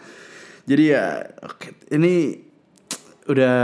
Jadi 0.64 0.96
ya 0.96 1.28
oke 1.44 1.60
okay, 1.60 1.72
ini 1.92 2.40
udah 3.28 3.58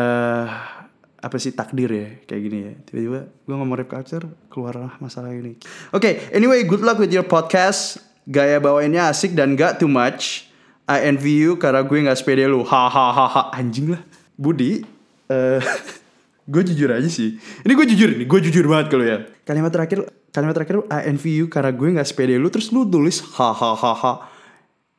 apa 1.17 1.37
sih 1.41 1.57
takdir 1.57 1.89
ya 1.89 2.09
kayak 2.29 2.41
gini 2.45 2.59
ya. 2.61 2.73
Tiba-tiba 2.85 3.21
gue 3.25 3.55
ngomong 3.57 3.77
rap 3.81 3.89
culture 3.89 4.29
keluarlah 4.53 5.01
masalah 5.01 5.33
ini. 5.33 5.57
Oke 5.97 5.97
okay, 5.97 6.13
anyway 6.37 6.61
good 6.69 6.85
luck 6.85 7.01
with 7.01 7.11
your 7.11 7.25
podcast. 7.25 8.05
Gaya 8.29 8.61
bawainnya 8.61 9.09
asik 9.09 9.33
dan 9.33 9.57
gak 9.57 9.81
too 9.81 9.89
much. 9.89 10.51
I 10.87 11.09
envy 11.09 11.41
you 11.41 11.57
karena 11.57 11.83
gue 11.83 11.99
nggak 12.05 12.19
sepede 12.21 12.45
lu. 12.45 12.63
Hahaha 12.63 13.51
anjing 13.57 13.97
lah. 13.97 14.03
Budi 14.37 14.85
uh, 15.33 15.59
gue 16.47 16.63
jujur 16.73 16.89
aja 16.95 17.11
sih. 17.11 17.37
Ini 17.37 17.73
gue 17.75 17.87
jujur 17.91 18.09
nih 18.15 18.27
gue 18.27 18.41
jujur 18.51 18.65
banget 18.71 18.87
kalau 18.95 19.05
ya. 19.05 19.19
Kalimat 19.43 19.75
terakhir 19.75 20.07
kalimat 20.31 20.55
terakhir 20.55 20.87
I 20.89 21.11
envy 21.11 21.43
you 21.43 21.47
karena 21.51 21.75
gue 21.75 21.89
nggak 21.99 22.07
sepede 22.07 22.39
lu 22.39 22.49
terus 22.49 22.71
lu 22.71 22.87
tulis 22.87 23.19
hahaha 23.35 24.31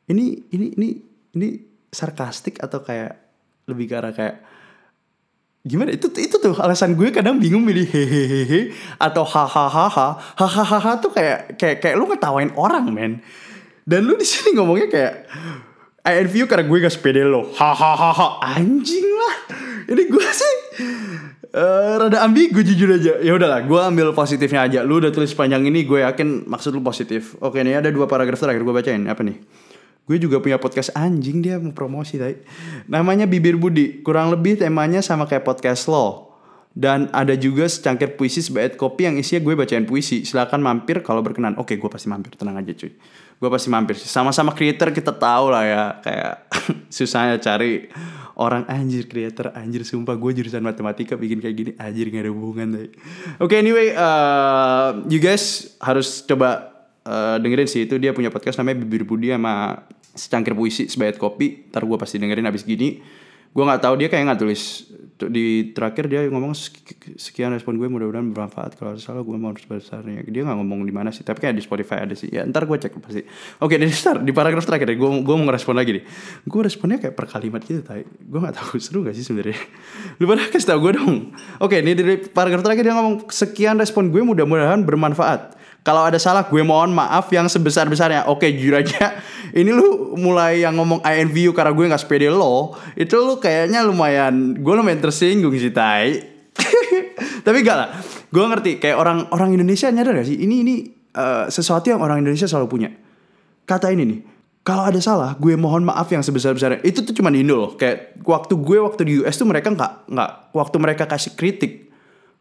ini 0.07 0.47
ini 0.55 0.75
ini 0.79 0.89
ini 1.35 1.47
sarkastik 1.91 2.59
atau 2.63 2.83
kayak 2.83 3.15
lebih 3.67 3.91
arah 3.95 4.15
kayak 4.15 4.44
gimana? 5.67 5.91
Itu 5.91 6.07
itu 6.15 6.39
tuh 6.39 6.55
alasan 6.59 6.95
gue 6.95 7.11
kadang 7.11 7.39
bingung 7.39 7.63
milih 7.63 7.88
hehehe 7.88 8.71
atau 9.00 9.27
hahaha 9.27 10.15
hahaha 10.39 10.91
tuh 11.03 11.11
kayak 11.11 11.59
kayak 11.59 11.83
kayak 11.83 11.95
lu 12.00 12.07
ngetawain 12.07 12.55
orang 12.55 12.88
men. 12.91 13.13
Dan 13.88 14.03
lu 14.03 14.19
di 14.19 14.27
sini 14.27 14.55
ngomongnya 14.55 14.88
kayak 14.91 15.13
I 16.07 16.24
envy 16.24 16.39
you 16.39 16.48
karena 16.48 16.63
gue 16.63 16.77
gak 16.80 16.95
sepede 16.95 17.27
lo 17.27 17.51
hahaha 17.51 18.39
anjing 18.56 19.07
lah 19.12 19.36
ini 19.92 20.04
gue 20.07 20.27
sih 20.31 20.56
Uh, 21.48 21.95
rada 21.98 22.21
ambigu 22.21 22.59
jujur 22.59 22.92
aja. 22.92 23.18
Ya 23.24 23.33
udahlah, 23.33 23.63
gue 23.65 23.80
ambil 23.80 24.12
positifnya 24.13 24.68
aja. 24.68 24.86
Lu 24.86 25.00
udah 25.01 25.09
tulis 25.09 25.31
panjang 25.33 25.63
ini, 25.65 25.88
gue 25.88 26.04
yakin 26.06 26.45
maksud 26.45 26.75
lu 26.75 26.83
positif. 26.86 27.33
Oke 27.39 27.63
nih 27.65 27.81
ada 27.81 27.89
dua 27.89 28.06
paragraf 28.06 28.38
terakhir 28.38 28.62
gue 28.62 28.75
bacain. 28.75 29.01
Apa 29.09 29.25
nih? 29.25 29.42
Gue 30.07 30.21
juga 30.21 30.39
punya 30.39 30.56
podcast 30.56 30.94
anjing 30.94 31.44
dia 31.44 31.57
mau 31.57 31.75
promosi 31.75 32.15
tadi. 32.15 32.39
Namanya 32.88 33.25
Bibir 33.25 33.60
Budi. 33.60 34.03
Kurang 34.06 34.30
lebih 34.30 34.60
temanya 34.60 35.01
sama 35.01 35.27
kayak 35.27 35.44
podcast 35.44 35.89
lo. 35.89 36.36
Dan 36.77 37.10
ada 37.10 37.33
juga 37.33 37.65
secangkir 37.65 38.13
puisi 38.13 38.45
sebaik 38.45 38.77
kopi 38.77 39.10
yang 39.10 39.15
isinya 39.18 39.42
gue 39.42 39.53
bacain 39.57 39.83
puisi. 39.83 40.30
Silahkan 40.30 40.62
mampir 40.62 41.01
kalau 41.01 41.25
berkenan. 41.25 41.57
Oke, 41.57 41.75
gue 41.75 41.89
pasti 41.89 42.06
mampir. 42.06 42.38
Tenang 42.38 42.62
aja 42.62 42.69
cuy. 42.69 42.94
Gue 43.38 43.50
pasti 43.54 43.69
mampir. 43.69 43.95
Sama-sama 44.01 44.54
creator 44.54 44.89
kita 44.89 45.13
tahu 45.13 45.54
lah 45.54 45.63
ya. 45.63 45.84
Kayak 46.01 46.34
susahnya 46.98 47.38
cari 47.38 47.89
orang 48.38 48.70
anjir 48.70 49.10
creator 49.10 49.50
anjir 49.58 49.82
sumpah 49.82 50.13
gue 50.13 50.32
jurusan 50.38 50.62
matematika 50.62 51.17
bikin 51.17 51.41
kayak 51.41 51.56
gini 51.58 51.72
anjir 51.82 52.13
gak 52.13 52.29
ada 52.29 52.32
hubungan 52.32 52.67
deh 52.70 52.89
oke 53.41 53.50
okay, 53.50 53.65
anyway 53.65 53.98
uh, 53.98 55.01
you 55.10 55.17
guys 55.17 55.74
harus 55.82 56.22
coba 56.22 56.70
uh, 57.01 57.41
dengerin 57.41 57.65
sih 57.65 57.89
itu 57.89 57.98
dia 57.98 58.13
punya 58.13 58.29
podcast 58.29 58.62
namanya 58.62 58.86
bibir 58.86 59.10
budi 59.10 59.34
sama 59.34 59.82
secangkir 60.13 60.53
puisi 60.53 60.86
sebayat 60.86 61.17
kopi 61.17 61.74
ntar 61.74 61.82
gue 61.82 61.98
pasti 61.98 62.22
dengerin 62.22 62.46
abis 62.46 62.62
gini 62.62 63.01
gue 63.50 63.63
nggak 63.65 63.82
tahu 63.82 63.98
dia 63.98 64.08
kayak 64.08 64.29
nggak 64.29 64.41
tulis 64.46 64.86
di 65.25 65.74
terakhir 65.74 66.05
dia 66.05 66.21
ngomong 66.29 66.53
sekian 67.17 67.50
respon 67.50 67.81
gue 67.81 67.89
mudah-mudahan 67.89 68.29
bermanfaat. 68.29 68.77
Kalau 68.77 68.93
salah 69.01 69.25
gue 69.25 69.33
mau 69.33 69.50
besarnya 69.50 70.21
dia 70.29 70.45
nggak 70.45 70.57
ngomong 70.62 70.86
di 70.86 70.93
mana 70.93 71.09
sih 71.09 71.25
tapi 71.25 71.41
kayak 71.41 71.57
di 71.57 71.63
Spotify 71.65 72.05
ada 72.05 72.13
sih. 72.13 72.29
Ya 72.29 72.45
ntar 72.45 72.69
gue 72.69 72.77
cek 72.77 72.93
pasti. 73.01 73.25
Oke 73.57 73.81
dari 73.81 73.89
start 73.89 74.21
di 74.21 74.29
paragraf 74.29 74.69
terakhir 74.69 74.93
gue 74.93 75.09
gue 75.25 75.36
mau 75.36 75.45
ngerespon 75.50 75.74
lagi 75.74 75.97
nih. 75.97 76.03
Gue 76.45 76.62
responnya 76.62 77.01
kayak 77.01 77.17
per 77.17 77.25
kalimat 77.25 77.65
gitu 77.65 77.81
tapi 77.81 78.05
gue 78.05 78.39
nggak 78.39 78.55
tahu 78.62 78.77
seru 78.77 79.01
gak 79.01 79.17
sih 79.17 79.25
sebenarnya? 79.25 79.57
Lu 80.21 80.29
pada 80.29 80.45
kasih 80.45 80.69
tau 80.69 80.79
gue 80.86 80.93
dong. 80.93 81.33
Oke 81.57 81.81
ini 81.81 81.97
dari 81.97 82.21
paragraf 82.21 82.62
terakhir 82.62 82.86
dia 82.86 82.93
ngomong 82.93 83.25
sekian 83.33 83.81
respon 83.81 84.13
gue 84.13 84.21
mudah-mudahan 84.21 84.86
bermanfaat 84.86 85.56
kalau 85.88 86.03
ada 86.03 86.20
salah 86.20 86.44
gue 86.44 86.60
mohon 86.67 86.91
maaf 86.91 87.32
yang 87.32 87.48
sebesar-besarnya. 87.48 88.27
Oke 88.27 88.51
jujur 88.51 88.75
aja 88.75 89.24
ini 89.60 89.72
lu 89.72 90.20
mulai 90.20 90.67
yang 90.67 90.75
ngomong 90.75 91.00
INVU 91.00 91.56
karena 91.56 91.72
gue 91.72 91.86
gak 91.88 92.03
sepede 92.03 92.27
lo. 92.27 92.75
Itu 93.00 93.24
lu 93.24 93.39
kayaknya 93.39 93.88
lumayan 93.88 94.60
gue 94.60 94.74
lumayan 94.75 95.00
tersinggung 95.00 95.56
sih 95.56 95.72
Tai. 95.72 96.12
Tapi 97.48 97.58
gak 97.63 97.77
lah. 97.79 97.89
Gue 98.27 98.44
ngerti 98.44 98.84
kayak 98.84 99.00
orang 99.00 99.32
orang 99.32 99.56
Indonesia 99.56 99.88
nyadar 99.88 100.20
gak 100.20 100.27
sih 100.27 100.36
ini 100.44 100.56
ini 100.67 100.75
uh, 101.15 101.48
sesuatu 101.48 101.88
yang 101.88 102.03
orang 102.03 102.20
Indonesia 102.20 102.51
selalu 102.51 102.67
punya. 102.67 102.91
Kata 103.63 103.88
ini 103.88 104.03
nih. 104.03 104.20
Kalau 104.67 104.84
ada 104.84 105.00
salah, 105.00 105.32
gue 105.39 105.56
mohon 105.56 105.88
maaf 105.88 106.12
yang 106.12 106.20
sebesar-besarnya. 106.20 106.84
Itu 106.84 107.00
tuh 107.08 107.15
cuma 107.15 107.32
di 107.32 107.39
Indo 107.39 107.56
loh. 107.56 107.72
Kayak 107.79 108.20
waktu 108.27 108.60
gue 108.60 108.77
waktu 108.84 109.01
di 109.08 109.13
US 109.24 109.39
tuh 109.39 109.48
mereka 109.48 109.72
nggak 109.72 110.12
nggak 110.12 110.32
waktu 110.51 110.75
mereka 110.84 111.08
kasih 111.08 111.39
kritik, 111.39 111.88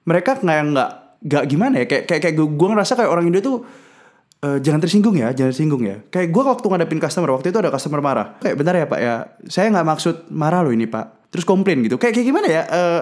mereka 0.03 0.35
nggak 0.43 0.59
nggak 0.75 0.91
gak 1.25 1.45
gimana 1.49 1.83
ya 1.83 1.87
kayak 1.89 2.05
kayak, 2.05 2.21
kayak 2.29 2.35
gue, 2.37 2.49
gue 2.49 2.69
ngerasa 2.69 2.93
kayak 2.99 3.11
orang 3.11 3.25
Indo 3.31 3.41
tuh 3.41 3.65
uh, 4.45 4.59
jangan 4.61 4.81
tersinggung 4.83 5.17
ya 5.17 5.33
jangan 5.33 5.51
tersinggung 5.55 5.83
ya. 5.85 5.97
Kayak 6.13 6.29
gue 6.35 6.43
waktu 6.43 6.67
ngadepin 6.67 7.01
customer 7.01 7.31
waktu 7.33 7.49
itu 7.51 7.59
ada 7.59 7.71
customer 7.73 8.01
marah. 8.05 8.27
Kayak 8.43 8.55
bentar 8.59 8.75
ya 8.77 8.87
pak 8.87 9.01
ya 9.01 9.15
saya 9.49 9.67
nggak 9.73 9.87
maksud 9.87 10.15
marah 10.35 10.61
loh 10.61 10.73
ini 10.75 10.85
pak. 10.85 11.33
Terus 11.33 11.45
komplain 11.49 11.81
gitu. 11.85 11.97
Kayak 11.97 12.21
kayak 12.21 12.27
gimana 12.27 12.47
ya 12.49 12.63
uh, 12.69 13.01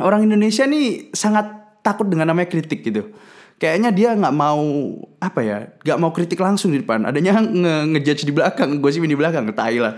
orang 0.00 0.26
Indonesia 0.26 0.64
nih 0.64 1.12
sangat 1.12 1.78
takut 1.84 2.08
dengan 2.08 2.32
namanya 2.32 2.48
kritik 2.48 2.80
gitu. 2.80 3.12
Kayaknya 3.54 3.94
dia 3.94 4.10
nggak 4.18 4.34
mau 4.34 4.66
apa 5.22 5.40
ya 5.40 5.70
nggak 5.86 5.98
mau 6.02 6.10
kritik 6.10 6.42
langsung 6.42 6.74
di 6.74 6.82
depan. 6.82 7.06
Adanya 7.06 7.38
nge 7.38 7.74
ngejudge 7.94 8.22
di 8.26 8.32
belakang 8.34 8.82
gue 8.82 8.90
sih 8.90 8.98
di 8.98 9.14
belakang 9.14 9.46
tai 9.54 9.78
lah. 9.78 9.94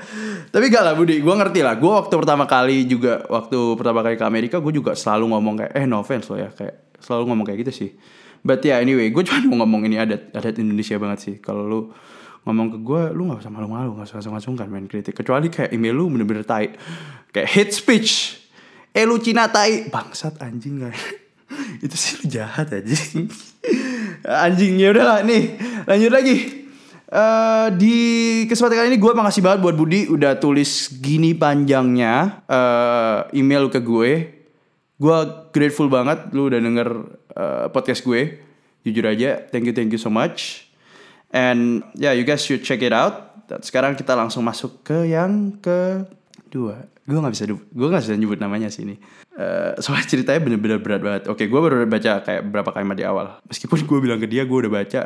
Tapi 0.47 0.71
gak 0.71 0.85
lah 0.85 0.95
Budi 0.95 1.25
gue 1.25 1.35
ngerti 1.35 1.65
lah. 1.65 1.75
Gue 1.81 1.89
waktu 1.89 2.15
pertama 2.15 2.45
kali 2.45 2.85
juga 2.85 3.25
waktu 3.33 3.59
pertama 3.75 4.05
kali 4.05 4.21
ke 4.21 4.25
Amerika 4.29 4.57
gue 4.61 4.73
juga 4.77 4.93
selalu 4.93 5.33
ngomong 5.33 5.55
kayak 5.59 5.73
eh 5.73 5.85
no 5.89 6.05
offense 6.05 6.29
lo 6.29 6.37
ya 6.37 6.53
kayak 6.53 6.86
selalu 7.01 7.33
ngomong 7.33 7.47
kayak 7.49 7.67
gitu 7.67 7.73
sih. 7.73 7.91
But 8.47 8.63
ya 8.63 8.79
yeah, 8.79 8.85
anyway 8.85 9.11
gue 9.11 9.23
cuma 9.27 9.43
mau 9.51 9.67
ngomong 9.67 9.91
ini 9.91 9.99
adat 9.99 10.31
adat 10.31 10.57
Indonesia 10.63 10.95
banget 10.97 11.19
sih. 11.19 11.35
Kalau 11.43 11.67
lu 11.67 11.81
ngomong 12.47 12.67
ke 12.75 12.79
gue 12.79 13.03
lu 13.11 13.27
nggak 13.27 13.43
usah 13.43 13.51
malu-malu 13.51 13.99
nggak 13.99 14.07
usah 14.07 14.31
langsung 14.31 14.55
kan 14.55 14.71
main 14.71 14.87
kritik. 14.87 15.19
Kecuali 15.19 15.51
kayak 15.51 15.75
email 15.75 15.99
lu 15.99 16.07
bener-bener 16.13 16.47
tai 16.47 16.71
kayak 17.35 17.49
hate 17.51 17.73
speech. 17.75 18.39
Eh 18.95 19.03
lu 19.03 19.19
Cina 19.19 19.51
tai. 19.51 19.91
Bangsat 19.91 20.39
anjing 20.41 20.87
gak 20.87 20.95
itu 21.85 21.95
sih 21.95 22.27
jahat 22.27 22.67
aja 22.75 22.97
anjingnya 24.47 24.95
udahlah 24.95 25.21
nih. 25.27 25.59
Lanjut 25.87 26.13
lagi. 26.13 26.37
Uh, 27.07 27.71
di 27.79 27.97
kesempatan 28.51 28.83
kali 28.83 28.89
ini 28.91 28.99
gue 28.99 29.13
makasih 29.15 29.39
banget 29.39 29.63
buat 29.63 29.79
Budi 29.79 30.11
udah 30.11 30.43
tulis 30.43 30.91
gini 30.91 31.39
panjangnya 31.39 32.43
uh, 32.51 33.31
email 33.31 33.71
ke 33.71 33.79
gue 33.79 34.36
gue 34.97 35.19
grateful 35.53 35.93
banget 35.93 36.33
lu 36.33 36.49
udah 36.49 36.61
denger 36.61 36.89
uh, 37.37 37.67
podcast 37.69 38.01
gue. 38.05 38.41
Jujur 38.87 39.05
aja 39.05 39.43
thank 39.51 39.67
you 39.69 39.75
thank 39.77 39.93
you 39.93 40.01
so 40.01 40.09
much. 40.09 40.71
And 41.35 41.85
yeah 41.99 42.17
you 42.17 42.25
guys 42.25 42.41
should 42.45 42.65
check 42.65 42.81
it 42.81 42.95
out. 42.97 43.45
Dan 43.47 43.63
sekarang 43.63 43.95
kita 43.95 44.17
langsung 44.17 44.43
masuk 44.43 44.83
ke 44.83 45.07
yang 45.07 45.55
kedua. 45.63 46.89
Gue 47.07 47.19
nggak 47.21 47.35
bisa 47.35 47.45
gue 47.55 47.87
nggak 47.87 48.03
bisa 48.03 48.17
nyebut 48.19 48.41
namanya 48.41 48.73
sih 48.73 48.89
ini. 48.89 48.97
Uh, 49.37 49.77
soalnya 49.85 50.09
ceritanya 50.09 50.41
bener-bener 50.41 50.81
berat 50.81 51.03
banget. 51.05 51.23
Oke 51.29 51.45
gue 51.45 51.61
baru 51.61 51.85
baca 51.85 52.25
kayak 52.25 52.43
berapa 52.49 52.71
kalimat 52.73 52.97
di 52.97 53.05
awal. 53.05 53.39
Meskipun 53.47 53.85
gue 53.85 53.99
bilang 54.01 54.19
ke 54.19 54.27
dia 54.27 54.49
gue 54.49 54.59
udah 54.65 54.73
baca. 54.73 55.03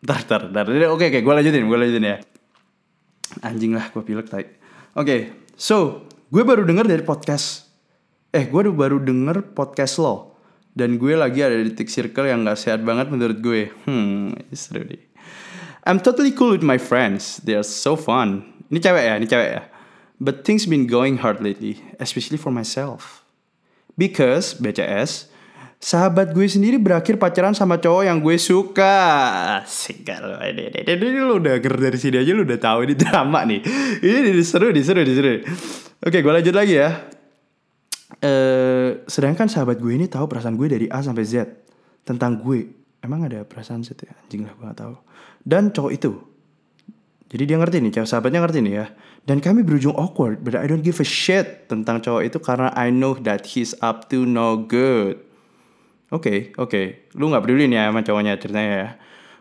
Tar 0.00 0.22
tar 0.24 0.42
tar 0.52 0.66
oke 0.68 1.04
oke 1.08 1.18
gue 1.24 1.32
lanjutin 1.32 1.64
gue 1.64 1.78
lanjutin 1.80 2.04
ya. 2.04 2.16
Anjing 3.46 3.72
lah 3.72 3.88
gue 3.88 4.02
pilek 4.04 4.28
tai. 4.28 4.46
Oke 4.98 5.48
so 5.56 6.04
gue 6.28 6.42
baru 6.44 6.66
denger 6.66 6.86
dari 6.86 7.02
podcast 7.02 7.69
eh 8.30 8.44
gue 8.46 8.60
baru 8.70 9.02
denger 9.02 9.54
podcast 9.54 9.98
lo 9.98 10.38
dan 10.74 10.96
gue 10.96 11.18
lagi 11.18 11.42
ada 11.42 11.58
di 11.58 11.74
tick 11.74 11.90
circle 11.90 12.30
yang 12.30 12.46
gak 12.46 12.58
sehat 12.58 12.80
banget 12.86 13.10
menurut 13.10 13.38
gue 13.42 13.74
hmm 13.86 14.34
seru 14.54 14.86
deh 14.86 15.02
I'm 15.82 15.98
totally 15.98 16.30
cool 16.34 16.54
with 16.54 16.62
my 16.62 16.78
friends 16.78 17.42
they 17.42 17.58
are 17.58 17.66
so 17.66 17.98
fun 17.98 18.46
ini 18.70 18.78
cewek 18.78 19.04
ya 19.04 19.14
ini 19.18 19.26
cewek 19.26 19.50
ya 19.50 19.62
But 20.20 20.44
things 20.44 20.68
been 20.68 20.84
going 20.84 21.16
hard 21.24 21.40
lately, 21.40 21.80
especially 21.96 22.36
for 22.36 22.52
myself. 22.52 23.24
Because, 23.96 24.52
BCS, 24.52 25.32
sahabat 25.80 26.36
gue 26.36 26.44
sendiri 26.44 26.76
berakhir 26.76 27.16
pacaran 27.16 27.56
sama 27.56 27.80
cowok 27.80 28.04
yang 28.04 28.20
gue 28.20 28.36
suka. 28.36 29.00
Lo. 30.20 30.36
Ini, 30.44 30.76
ini, 30.76 30.80
ini, 30.84 30.92
ini, 30.92 31.20
lu 31.24 31.40
udah 31.40 31.56
ger 31.56 31.72
dari 31.72 31.96
sini 31.96 32.20
aja 32.20 32.36
lu 32.36 32.44
udah 32.44 32.60
tahu 32.60 32.84
ini 32.84 32.94
drama 33.00 33.48
nih. 33.48 33.64
Ini, 34.04 34.36
ini 34.36 34.44
seru, 34.44 34.68
ini 34.68 34.84
seru, 34.84 35.00
ini 35.00 35.14
seru. 35.16 35.40
Oke, 36.04 36.20
gue 36.20 36.32
lanjut 36.36 36.52
lagi 36.52 36.76
ya. 36.76 37.00
Uh, 38.18 39.06
sedangkan 39.06 39.46
sahabat 39.46 39.78
gue 39.78 39.94
ini 39.94 40.10
tahu 40.10 40.26
perasaan 40.26 40.58
gue 40.58 40.66
dari 40.66 40.86
A 40.90 40.98
sampai 40.98 41.22
Z 41.22 41.46
tentang 42.02 42.42
gue. 42.42 42.66
Emang 43.00 43.22
ada 43.24 43.46
perasaan 43.46 43.86
Z 43.86 43.94
ya? 44.02 44.12
Anjing 44.26 44.44
lah 44.44 44.52
gue 44.58 44.64
gak 44.66 44.80
tahu. 44.82 44.94
Dan 45.46 45.70
cowok 45.70 45.92
itu 45.94 46.12
jadi 47.30 47.46
dia 47.46 47.56
ngerti 47.62 47.78
nih, 47.78 47.94
cowok 47.94 48.08
sahabatnya 48.10 48.42
ngerti 48.42 48.58
nih 48.66 48.74
ya. 48.74 48.86
Dan 49.22 49.38
kami 49.38 49.62
berujung 49.62 49.94
awkward, 49.94 50.42
but 50.42 50.58
I 50.58 50.66
don't 50.66 50.82
give 50.82 50.98
a 50.98 51.06
shit 51.06 51.70
tentang 51.70 52.02
cowok 52.02 52.26
itu 52.26 52.38
karena 52.42 52.74
I 52.74 52.90
know 52.90 53.14
that 53.22 53.54
he's 53.54 53.78
up 53.78 54.10
to 54.10 54.26
no 54.26 54.58
good. 54.58 55.22
Oke, 56.10 56.26
okay, 56.26 56.38
oke. 56.58 56.74
Okay. 56.74 56.86
Lu 57.14 57.30
gak 57.30 57.46
peduli 57.46 57.70
nih 57.70 57.78
ya 57.78 57.94
sama 57.94 58.02
cowoknya 58.02 58.34
ceritanya 58.42 58.74
ya. 58.74 58.90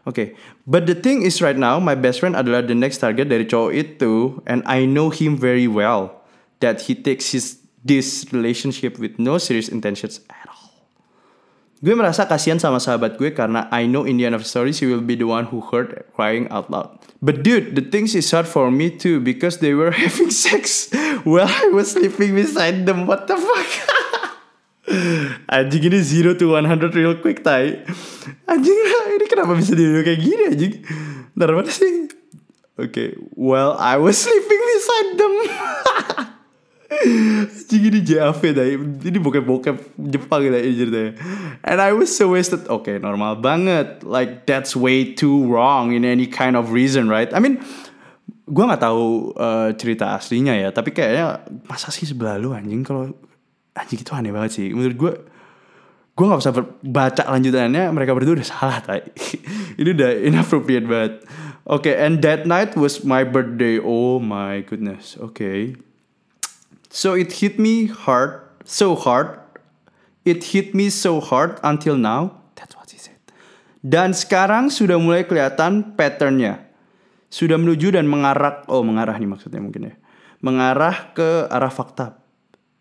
Oke, 0.08 0.16
okay. 0.16 0.28
but 0.70 0.86
the 0.86 0.96
thing 0.96 1.26
is 1.26 1.42
right 1.42 1.58
now 1.58 1.82
my 1.82 1.98
best 1.98 2.22
friend 2.22 2.38
adalah 2.38 2.62
the 2.62 2.78
next 2.78 3.02
target 3.02 3.26
dari 3.26 3.50
cowok 3.50 3.74
itu 3.74 4.38
and 4.46 4.62
I 4.70 4.86
know 4.86 5.10
him 5.10 5.34
very 5.34 5.66
well 5.66 6.22
that 6.62 6.86
he 6.86 6.94
takes 6.94 7.34
his 7.34 7.59
this 7.84 8.26
relationship 8.32 9.00
with 9.00 9.20
no 9.20 9.38
serious 9.38 9.70
intentions 9.70 10.22
at 10.30 10.48
all. 10.48 10.60
Gue 11.80 11.96
merasa 11.96 12.28
kasihan 12.28 12.60
sama 12.60 12.84
sahabat 12.84 13.16
gue 13.16 13.32
karena 13.32 13.72
I 13.72 13.88
know 13.88 14.04
in 14.04 14.20
the 14.20 14.28
end 14.28 14.36
of 14.36 14.44
the 14.44 14.50
story 14.52 14.76
she 14.76 14.84
will 14.84 15.00
be 15.00 15.16
the 15.16 15.24
one 15.24 15.48
who 15.48 15.64
hurt 15.64 16.12
crying 16.12 16.52
out 16.52 16.68
loud. 16.68 17.00
But 17.24 17.40
dude, 17.40 17.80
the 17.80 17.84
things 17.88 18.20
is 18.20 18.28
hard 18.36 18.52
for 18.52 18.68
me 18.68 18.92
too 18.92 19.24
because 19.24 19.64
they 19.64 19.72
were 19.72 19.96
having 20.04 20.28
sex 20.28 20.92
while 21.24 21.48
I 21.48 21.72
was 21.72 21.96
sleeping 21.96 22.36
beside 22.36 22.84
them. 22.84 23.08
What 23.08 23.32
the 23.32 23.40
fuck? 23.40 23.72
anjing 25.56 25.86
ini 25.86 26.00
zero 26.02 26.34
to 26.34 26.58
100 26.58 26.98
real 26.98 27.14
quick 27.22 27.46
tai 27.46 27.86
Anjing 28.50 28.80
ini 29.16 29.26
kenapa 29.30 29.54
bisa 29.54 29.78
di 29.78 29.86
kayak 29.86 30.22
gini 30.22 30.44
anjing 30.50 30.74
Ntar 31.38 31.54
mana 31.54 31.70
sih 31.70 32.10
Oke 32.80 32.90
okay. 32.90 33.10
Well 33.38 33.78
I 33.78 34.02
was 34.02 34.18
sleeping 34.18 34.62
beside 34.74 35.10
them 35.22 35.34
Ini 37.70 38.02
JAV 38.02 38.42
dah 38.58 38.66
Ini 39.06 39.18
bokep-bokep 39.22 39.94
Jepang 40.10 40.42
gitu 40.42 40.58
ini 40.58 40.74
ceritanya. 40.74 41.12
And 41.62 41.78
I 41.78 41.94
was 41.94 42.10
so 42.10 42.34
wasted. 42.34 42.66
Oke 42.66 42.90
okay, 42.90 42.96
normal 42.98 43.38
banget. 43.38 44.02
Like 44.02 44.50
that's 44.50 44.74
way 44.74 45.14
too 45.14 45.46
wrong 45.46 45.94
In 45.94 46.02
any 46.02 46.26
kind 46.26 46.58
of 46.58 46.74
reason 46.74 47.06
right? 47.06 47.30
I 47.30 47.40
mean 47.40 47.62
Gue 48.50 48.66
gak 48.66 48.82
tahu 48.82 49.30
uh, 49.38 49.70
cerita 49.78 50.18
aslinya 50.18 50.58
ya 50.58 50.74
Tapi 50.74 50.90
kayaknya 50.90 51.46
Masa 51.70 51.94
sih 51.94 52.10
sebelah 52.10 52.42
lu 52.42 52.50
anjing? 52.58 52.82
Kalau 52.82 53.14
Anjing 53.78 54.02
itu 54.02 54.12
aneh 54.18 54.34
banget 54.34 54.52
sih. 54.58 54.74
Menurut 54.74 54.98
gue 54.98 55.14
Gue 56.18 56.26
gak 56.26 56.42
usah 56.42 56.54
baca 56.82 57.24
lanjutannya 57.30 57.94
Mereka 57.94 58.18
berdua 58.18 58.42
udah 58.42 58.50
salah 58.50 58.82
tay. 58.82 59.06
Ini 59.80 59.96
udah 59.96 60.12
inappropriate 60.26 60.90
banget. 60.90 61.14
Oke 61.70 61.94
okay, 61.94 61.96
and 62.02 62.20
that 62.26 62.50
night 62.50 62.74
was 62.74 63.06
my 63.06 63.22
birthday. 63.22 63.78
Oh 63.78 64.18
my 64.18 64.66
goodness. 64.66 65.16
Oke 65.22 65.38
okay. 65.38 65.60
So 66.90 67.14
it 67.14 67.38
hit 67.38 67.62
me 67.62 67.86
hard, 67.86 68.42
so 68.66 68.98
hard. 68.98 69.38
It 70.26 70.42
hit 70.54 70.74
me 70.74 70.90
so 70.90 71.22
hard 71.22 71.62
until 71.62 71.96
now. 71.96 72.42
That's 72.58 72.74
what 72.74 72.90
he 72.90 72.98
said. 72.98 73.22
Dan 73.86 74.18
sekarang 74.18 74.74
sudah 74.74 74.98
mulai 74.98 75.24
kelihatan 75.24 75.94
patternnya. 75.94 76.66
Sudah 77.30 77.62
menuju 77.62 77.94
dan 77.94 78.10
mengarah, 78.10 78.66
oh 78.66 78.82
mengarah 78.82 79.14
nih 79.22 79.30
maksudnya 79.30 79.62
mungkin 79.62 79.94
ya. 79.94 79.96
Mengarah 80.42 81.14
ke 81.14 81.46
arah 81.46 81.70
fakta. 81.70 82.18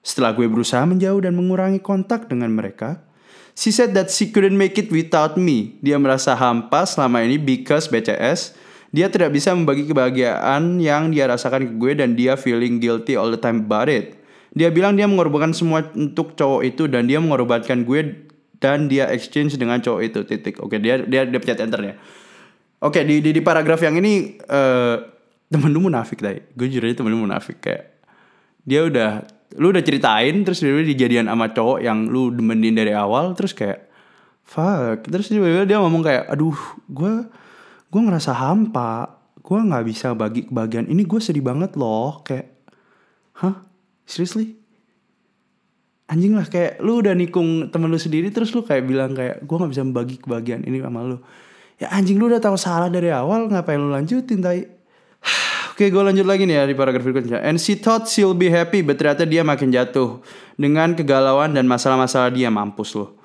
Setelah 0.01 0.33
gue 0.33 0.49
berusaha 0.49 0.81
menjauh 0.89 1.21
dan 1.21 1.37
mengurangi 1.37 1.85
kontak 1.85 2.33
dengan 2.33 2.49
mereka, 2.49 3.05
she 3.53 3.69
said 3.69 3.93
that 3.93 4.09
she 4.09 4.33
couldn't 4.33 4.57
make 4.57 4.81
it 4.81 4.89
without 4.89 5.37
me. 5.37 5.77
Dia 5.85 6.01
merasa 6.01 6.33
hampa 6.33 6.89
selama 6.89 7.21
ini 7.29 7.37
because 7.37 7.93
BCS 7.93 8.57
dia 8.89 9.13
tidak 9.13 9.37
bisa 9.37 9.53
membagi 9.53 9.85
kebahagiaan 9.85 10.81
yang 10.81 11.13
dia 11.13 11.29
rasakan 11.29 11.69
ke 11.69 11.75
gue 11.77 11.93
dan 11.99 12.17
dia 12.17 12.41
feeling 12.41 12.81
guilty 12.81 13.15
all 13.15 13.29
the 13.29 13.41
time 13.41 13.69
about 13.69 13.93
it. 13.93 14.17
Dia 14.57 14.73
bilang 14.73 14.97
dia 14.97 15.05
mengorbankan 15.05 15.53
semua 15.53 15.85
untuk 15.93 16.33
cowok 16.33 16.63
itu 16.65 16.89
dan 16.89 17.05
dia 17.05 17.21
mengorbankan 17.21 17.85
gue 17.85 18.29
dan 18.59 18.89
dia 18.89 19.07
exchange 19.13 19.61
dengan 19.61 19.79
cowok 19.85 20.01
itu 20.03 20.21
titik. 20.25 20.59
Oke, 20.65 20.81
dia 20.81 21.05
dia 21.05 21.29
dia 21.29 21.39
pencet 21.39 21.61
enter 21.61 21.81
ya. 21.85 21.95
Oke, 22.81 23.05
di 23.05 23.21
di, 23.21 23.37
di 23.37 23.43
paragraf 23.45 23.79
yang 23.85 24.01
ini 24.01 24.41
uh, 24.49 24.97
temen 25.53 25.69
lu 25.69 25.85
munafik 25.85 26.25
tadi. 26.25 26.41
Gue 26.57 26.73
jujur 26.73 26.89
aja 26.89 27.05
temen 27.05 27.13
lu 27.13 27.21
munafik 27.29 27.61
kayak 27.61 27.99
dia 28.65 28.89
udah 28.89 29.25
lu 29.57 29.73
udah 29.73 29.85
ceritain 29.85 30.45
terus 30.45 30.61
dia 30.61 30.77
dijadian 30.77 31.29
sama 31.29 31.53
cowok 31.53 31.79
yang 31.81 32.09
lu 32.09 32.29
demenin 32.33 32.77
dari 32.77 32.93
awal 32.93 33.33
terus 33.33 33.57
kayak 33.57 33.89
fuck 34.45 35.09
terus 35.09 35.33
dia, 35.33 35.65
dia 35.65 35.81
ngomong 35.81 36.05
kayak 36.05 36.29
aduh 36.29 36.57
gue 36.93 37.25
gue 37.89 38.01
ngerasa 38.01 38.33
hampa. 38.37 39.19
Gue 39.41 39.59
nggak 39.65 39.85
bisa 39.89 40.13
bagi 40.13 40.45
kebahagiaan. 40.45 40.93
Ini 40.93 41.03
gue 41.09 41.21
sedih 41.21 41.45
banget 41.45 41.75
loh. 41.81 42.21
Kayak 42.21 42.53
hah? 43.41 43.65
Seriously? 44.05 44.57
Anjing 46.09 46.37
lah 46.37 46.49
kayak 46.49 46.81
lu 46.81 47.05
udah 47.05 47.13
nikung 47.13 47.69
temen 47.69 47.93
lu 47.93 48.01
sendiri 48.01 48.33
terus 48.33 48.49
lu 48.57 48.65
kayak 48.65 48.89
bilang 48.89 49.13
kayak 49.13 49.45
gue 49.45 49.57
nggak 49.61 49.73
bisa 49.77 49.85
membagi 49.85 50.17
kebahagiaan 50.21 50.65
ini 50.65 50.81
sama 50.81 51.05
lu. 51.05 51.21
Ya 51.79 51.93
anjing 51.93 52.17
lu 52.17 52.33
udah 52.33 52.41
tahu 52.41 52.57
salah 52.57 52.89
dari 52.89 53.13
awal 53.13 53.49
ngapain 53.53 53.77
lu 53.77 53.93
lanjutin 53.93 54.41
tai? 54.41 54.65
Oke 55.77 55.93
gue 55.93 56.03
lanjut 56.03 56.25
lagi 56.25 56.49
nih 56.49 56.57
ya 56.61 56.65
di 56.65 56.73
paragraf 56.73 57.05
berikutnya. 57.05 57.45
And 57.45 57.61
she 57.61 57.77
thought 57.77 58.09
she'll 58.09 58.37
be 58.37 58.49
happy 58.49 58.81
But 58.81 58.97
ternyata 58.99 59.29
dia 59.29 59.45
makin 59.45 59.69
jatuh. 59.69 60.25
Dengan 60.59 60.97
kegalauan 60.97 61.53
dan 61.55 61.69
masalah-masalah 61.69 62.33
dia 62.33 62.49
Mampus 62.49 62.97
loh 62.97 63.18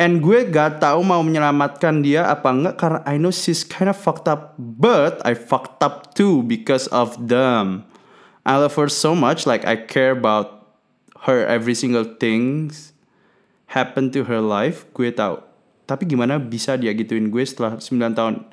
And 0.00 0.24
gue 0.24 0.48
gak 0.48 0.80
tahu 0.80 1.04
mau 1.04 1.20
menyelamatkan 1.20 2.00
dia 2.00 2.24
apa 2.24 2.48
enggak 2.48 2.80
karena 2.80 3.00
I 3.04 3.20
know 3.20 3.28
she's 3.28 3.68
kind 3.68 3.92
of 3.92 4.00
fucked 4.00 4.24
up, 4.32 4.56
but 4.56 5.20
I 5.28 5.36
fucked 5.36 5.84
up 5.84 6.16
too 6.16 6.40
because 6.40 6.88
of 6.88 7.20
them. 7.20 7.84
I 8.48 8.56
love 8.56 8.72
her 8.80 8.88
so 8.88 9.12
much, 9.12 9.44
like 9.44 9.68
I 9.68 9.76
care 9.76 10.16
about 10.16 10.72
her 11.28 11.44
every 11.44 11.76
single 11.76 12.08
things 12.16 12.96
happen 13.76 14.08
to 14.16 14.24
her 14.24 14.40
life. 14.40 14.88
Gue 14.96 15.12
tahu. 15.12 15.44
Tapi 15.84 16.08
gimana 16.08 16.40
bisa 16.40 16.80
dia 16.80 16.96
gituin 16.96 17.28
gue 17.28 17.44
setelah 17.44 17.76
9 17.76 17.92
tahun 18.16 18.48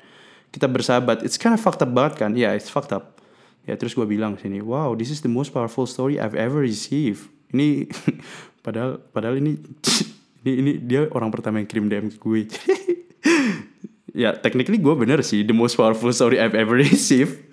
kita 0.52 0.68
bersahabat? 0.68 1.24
It's 1.24 1.40
kind 1.40 1.56
of 1.56 1.64
fucked 1.64 1.80
up 1.80 1.88
banget 1.96 2.20
kan? 2.20 2.36
Ya, 2.36 2.52
yeah, 2.52 2.60
it's 2.60 2.68
fucked 2.68 2.92
up. 2.92 3.24
Ya 3.64 3.72
terus 3.80 3.96
gue 3.96 4.04
bilang 4.04 4.36
sini, 4.36 4.60
wow, 4.60 4.92
this 4.92 5.08
is 5.08 5.24
the 5.24 5.32
most 5.32 5.56
powerful 5.56 5.88
story 5.88 6.20
I've 6.20 6.36
ever 6.36 6.60
received. 6.60 7.32
ini 7.52 7.88
padahal 8.64 9.00
padahal 9.12 9.40
ini 9.40 9.56
ini 10.44 10.52
ini 10.60 10.72
dia 10.78 11.06
orang 11.14 11.30
pertama 11.32 11.58
yang 11.58 11.68
kirim 11.70 11.86
DM 11.90 12.12
gue 12.14 12.40
ya 14.22 14.34
technically 14.34 14.78
gue 14.78 14.94
bener 14.94 15.22
sih 15.22 15.46
the 15.46 15.54
most 15.54 15.78
powerful 15.78 16.10
story 16.10 16.38
I've 16.38 16.58
ever 16.58 16.78
received 16.84 17.48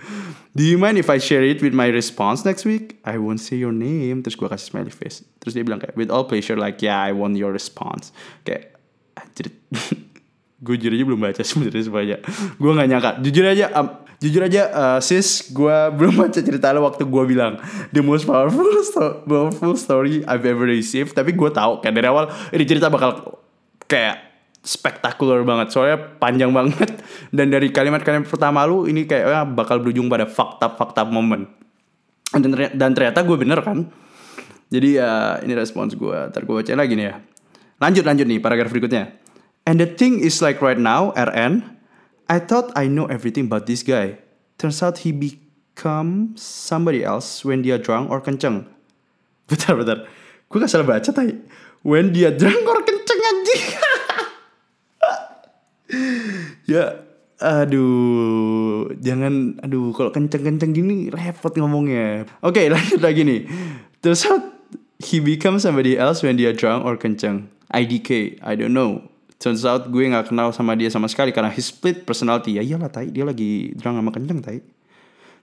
Do 0.55 0.63
you 0.63 0.79
mind 0.79 0.95
if 0.95 1.11
I 1.11 1.19
share 1.19 1.43
it 1.43 1.59
with 1.59 1.75
my 1.75 1.91
response 1.91 2.47
next 2.47 2.63
week? 2.63 2.95
I 3.03 3.19
won't 3.19 3.43
say 3.43 3.59
your 3.59 3.75
name. 3.75 4.23
Terus 4.23 4.39
gue 4.39 4.47
kasih 4.47 4.71
smiley 4.71 4.87
face. 4.87 5.19
Terus 5.43 5.51
dia 5.51 5.67
bilang 5.67 5.83
kayak, 5.83 5.99
with 5.99 6.07
all 6.07 6.23
pleasure, 6.23 6.55
like, 6.55 6.79
yeah, 6.79 6.95
I 6.95 7.11
want 7.11 7.35
your 7.35 7.51
response. 7.51 8.15
Kayak, 8.47 8.71
anjir. 9.19 9.51
gue 10.65 10.75
jujur 10.79 10.95
aja 10.95 11.03
belum 11.03 11.19
baca 11.19 11.43
sebenarnya 11.43 11.83
semuanya. 11.83 12.17
gue 12.55 12.71
gak 12.71 12.87
nyangka. 12.87 13.11
Jujur 13.19 13.43
aja, 13.51 13.67
um, 13.75 13.99
jujur 14.25 14.41
aja, 14.41 14.63
uh, 14.73 14.99
sis, 14.99 15.53
gue 15.53 15.77
belum 16.01 16.25
baca 16.25 16.39
cerita 16.41 16.73
lo 16.73 16.89
waktu 16.89 17.05
gue 17.05 17.23
bilang 17.29 17.61
the 17.93 18.01
most 18.01 18.25
powerful, 18.25 18.65
sto 18.81 19.21
powerful 19.29 19.77
story 19.77 20.25
I've 20.25 20.43
ever 20.43 20.65
received. 20.65 21.13
Tapi 21.13 21.37
gue 21.37 21.49
tahu 21.53 21.85
kayak 21.85 21.93
dari 21.93 22.09
awal 22.09 22.33
ini 22.49 22.63
cerita 22.65 22.89
bakal 22.89 23.37
kayak 23.85 24.25
spektakuler 24.65 25.45
banget 25.45 25.69
soalnya 25.69 26.01
panjang 26.17 26.49
banget. 26.49 26.97
Dan 27.35 27.53
dari 27.53 27.69
kalimat-kalimat 27.69 28.25
pertama 28.25 28.65
lu 28.65 28.89
ini 28.89 29.05
kayak 29.05 29.53
bakal 29.53 29.77
berujung 29.77 30.09
pada 30.09 30.25
fakta-fakta 30.25 31.05
momen 31.05 31.65
dan 32.41 32.91
ternyata, 32.91 33.23
gue 33.23 33.37
bener 33.37 33.59
kan? 33.63 33.87
Jadi 34.67 34.97
ya 34.97 35.39
ini 35.45 35.53
respons 35.53 35.93
gue 35.93 36.17
ntar 36.33 36.43
gue 36.43 36.55
bacain 36.57 36.75
lagi 36.75 36.97
nih 36.97 37.05
ya. 37.13 37.15
Lanjut 37.79 38.03
lanjut 38.03 38.25
nih 38.25 38.39
paragraf 38.41 38.73
berikutnya. 38.73 39.13
And 39.65 39.77
the 39.77 39.87
thing 39.87 40.19
is 40.19 40.41
like 40.41 40.59
right 40.59 40.79
now 40.79 41.13
RN 41.13 41.74
I 42.25 42.41
thought 42.41 42.73
I 42.73 42.89
know 42.89 43.05
everything 43.05 43.45
about 43.45 43.69
this 43.69 43.85
guy. 43.85 44.17
Turns 44.57 44.81
out 44.81 45.05
he 45.05 45.13
become 45.13 46.33
somebody 46.37 47.05
else 47.05 47.45
when 47.45 47.61
dia 47.61 47.77
drunk 47.77 48.09
or 48.09 48.21
kenceng. 48.21 48.65
Bentar 49.49 49.77
bentar. 49.77 50.09
Gue 50.49 50.57
gak 50.57 50.71
salah 50.73 50.89
baca 50.89 51.09
tadi 51.13 51.37
when 51.85 52.09
dia 52.09 52.33
drunk 52.33 52.65
or 52.65 52.81
kenceng 52.81 53.21
anjing. 53.21 53.63
Ya 56.65 57.05
aduh. 57.37 58.89
Jangan 58.97 59.61
aduh 59.61 59.93
kalau 59.93 60.09
kenceng-kenceng 60.09 60.73
gini 60.73 61.13
repot 61.13 61.53
ngomongnya. 61.53 62.25
Oke 62.41 62.65
okay, 62.65 62.65
lanjut 62.73 63.05
lagi 63.05 63.21
nih. 63.21 63.45
Terus 64.01 64.25
he 64.97 65.21
become 65.21 65.61
somebody 65.61 65.93
else 65.93 66.25
when 66.25 66.41
dia 66.41 66.57
drunk 66.57 66.81
or 66.81 66.97
kenceng. 66.97 67.53
IDK 67.69 68.41
I 68.41 68.57
don't 68.57 68.73
know 68.73 69.05
turns 69.45 69.61
out 69.61 69.85
gue 69.93 70.09
nggak 70.09 70.33
kenal 70.33 70.49
sama 70.49 70.73
dia 70.73 70.89
sama 70.89 71.05
sekali 71.05 71.29
karena 71.29 71.53
his 71.53 71.69
split 71.69 72.01
personality. 72.01 72.57
Ya 72.57 72.65
iyalah 72.65 72.89
tai. 72.89 73.13
Dia 73.13 73.21
lagi 73.21 73.77
drunk 73.77 74.01
sama 74.01 74.09
kenceng 74.09 74.41
tai. 74.41 74.65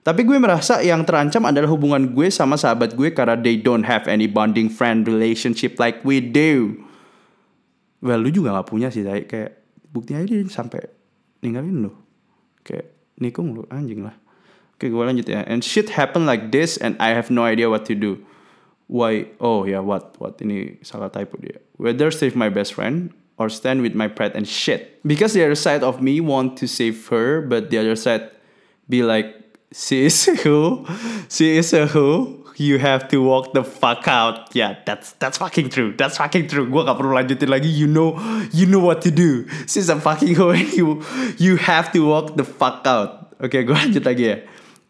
Tapi 0.03 0.27
gue 0.27 0.35
merasa 0.35 0.83
yang 0.83 1.07
terancam 1.07 1.47
adalah 1.47 1.71
hubungan 1.71 2.11
gue 2.11 2.27
sama 2.27 2.59
sahabat 2.59 2.99
gue 2.99 3.15
karena 3.15 3.39
they 3.39 3.55
don't 3.55 3.87
have 3.87 4.03
any 4.11 4.27
bonding 4.27 4.67
friend 4.67 5.07
relationship 5.07 5.79
like 5.79 6.03
we 6.03 6.19
do. 6.19 6.75
Well, 8.03 8.19
lu 8.19 8.35
juga 8.35 8.51
gak 8.51 8.67
punya 8.67 8.91
sih, 8.91 9.07
tai. 9.07 9.23
kayak 9.23 9.63
buktinya 9.95 10.27
dia 10.27 10.43
sampai 10.51 10.91
ninggalin 11.39 11.87
lu. 11.87 11.95
Kayak 12.67 12.91
nikung 13.15 13.55
lu 13.55 13.63
anjing 13.71 14.03
lah. 14.03 14.19
Oke 14.75 14.91
gue 14.91 15.03
lanjut 15.07 15.23
ya. 15.23 15.47
And 15.47 15.63
shit 15.63 15.95
happen 15.95 16.27
like 16.27 16.51
this 16.51 16.75
and 16.75 16.99
I 16.99 17.15
have 17.15 17.31
no 17.31 17.47
idea 17.47 17.71
what 17.71 17.87
to 17.87 17.95
do. 17.95 18.19
Why? 18.91 19.31
Oh 19.39 19.63
ya 19.63 19.79
yeah, 19.79 19.81
what? 19.81 20.19
What? 20.19 20.35
Ini 20.43 20.83
salah 20.83 21.07
typo 21.07 21.39
dia. 21.39 21.63
Whether 21.79 22.11
save 22.11 22.35
my 22.35 22.51
best 22.51 22.75
friend 22.75 23.15
or 23.37 23.49
stand 23.49 23.81
with 23.81 23.95
my 23.95 24.07
pride 24.07 24.35
and 24.35 24.47
shit 24.47 25.01
because 25.05 25.33
the 25.33 25.43
other 25.43 25.55
side 25.55 25.83
of 25.83 26.01
me 26.01 26.19
want 26.19 26.57
to 26.57 26.67
save 26.67 27.07
her 27.07 27.41
but 27.41 27.69
the 27.69 27.77
other 27.77 27.95
side 27.95 28.29
be 28.89 29.03
like 29.03 29.35
she 29.73 30.05
is 30.05 30.27
a 30.27 30.35
who 30.43 30.85
she 31.29 31.57
is 31.57 31.73
a 31.73 31.87
who 31.87 32.43
you 32.57 32.77
have 32.79 33.07
to 33.09 33.17
walk 33.17 33.53
the 33.53 33.63
fuck 33.63 34.07
out. 34.07 34.53
Yeah, 34.55 34.77
that's 34.85 35.13
that's 35.13 35.37
fucking 35.37 35.69
true. 35.69 35.93
That's 35.97 36.17
fucking 36.17 36.47
true. 36.47 36.69
Gue 36.69 36.85
gak 36.85 36.97
perlu 36.97 37.17
lanjutin 37.17 37.49
lagi. 37.49 37.69
You 37.69 37.87
know, 37.87 38.17
you 38.53 38.65
know 38.65 38.79
what 38.79 39.01
to 39.03 39.11
do. 39.11 39.47
Since 39.65 39.89
I'm 39.89 40.01
fucking 40.01 40.35
hoe, 40.39 40.53
you 40.53 41.01
you 41.37 41.57
have 41.57 41.91
to 41.93 42.05
walk 42.05 42.37
the 42.37 42.45
fuck 42.45 42.85
out. 42.85 43.33
Okay, 43.41 43.63
gue 43.63 43.73
lanjut 43.79 44.05
lagi 44.05 44.29
ya. 44.29 44.37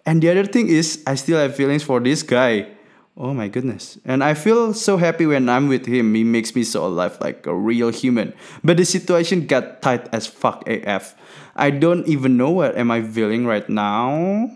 And 0.04 0.20
the 0.20 0.28
other 0.28 0.44
thing 0.44 0.68
is, 0.68 1.00
I 1.08 1.16
still 1.16 1.40
have 1.40 1.56
feelings 1.56 1.84
for 1.84 2.04
this 2.04 2.24
guy. 2.24 2.68
Oh 3.14 3.30
my 3.30 3.46
goodness. 3.46 4.02
And 4.10 4.26
I 4.26 4.34
feel 4.34 4.74
so 4.74 4.98
happy 4.98 5.30
when 5.30 5.46
I'm 5.46 5.70
with 5.70 5.86
him. 5.86 6.18
He 6.18 6.26
makes 6.26 6.58
me 6.58 6.66
so 6.66 6.90
alive 6.90 7.18
like 7.22 7.46
a 7.46 7.54
real 7.54 7.94
human. 7.94 8.34
But 8.66 8.82
the 8.82 8.86
situation 8.90 9.46
got 9.46 9.86
tight 9.86 10.10
as 10.10 10.26
fuck 10.26 10.66
AF. 10.66 11.14
I 11.54 11.70
don't 11.70 12.10
even 12.10 12.42
know 12.42 12.50
what 12.50 12.74
am 12.74 12.90
I 12.90 13.06
feeling 13.06 13.46
right 13.46 13.70
now. 13.70 14.50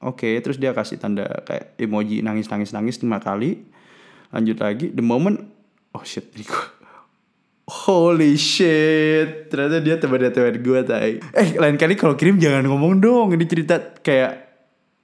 Oke, 0.00 0.24
okay, 0.24 0.34
terus 0.40 0.56
dia 0.56 0.72
kasih 0.72 0.96
tanda 0.96 1.28
kayak 1.44 1.76
emoji 1.76 2.24
nangis 2.24 2.48
nangis 2.48 2.72
nangis 2.72 2.98
lima 3.04 3.20
kali. 3.20 3.62
Lanjut 4.32 4.56
lagi, 4.56 4.88
the 4.96 5.04
moment, 5.04 5.44
oh 5.92 6.00
shit, 6.00 6.32
ini 6.32 6.48
gue, 6.48 6.66
holy 7.68 8.32
shit, 8.40 9.52
ternyata 9.52 9.76
dia 9.82 10.00
teman-teman 10.00 10.56
gue 10.56 10.80
tay. 10.88 11.20
Eh, 11.36 11.58
lain 11.58 11.76
kali 11.76 12.00
kalau 12.00 12.16
kirim 12.16 12.40
jangan 12.40 12.64
ngomong 12.64 12.96
dong, 12.96 13.36
ini 13.36 13.44
cerita 13.44 13.76
kayak, 14.00 14.49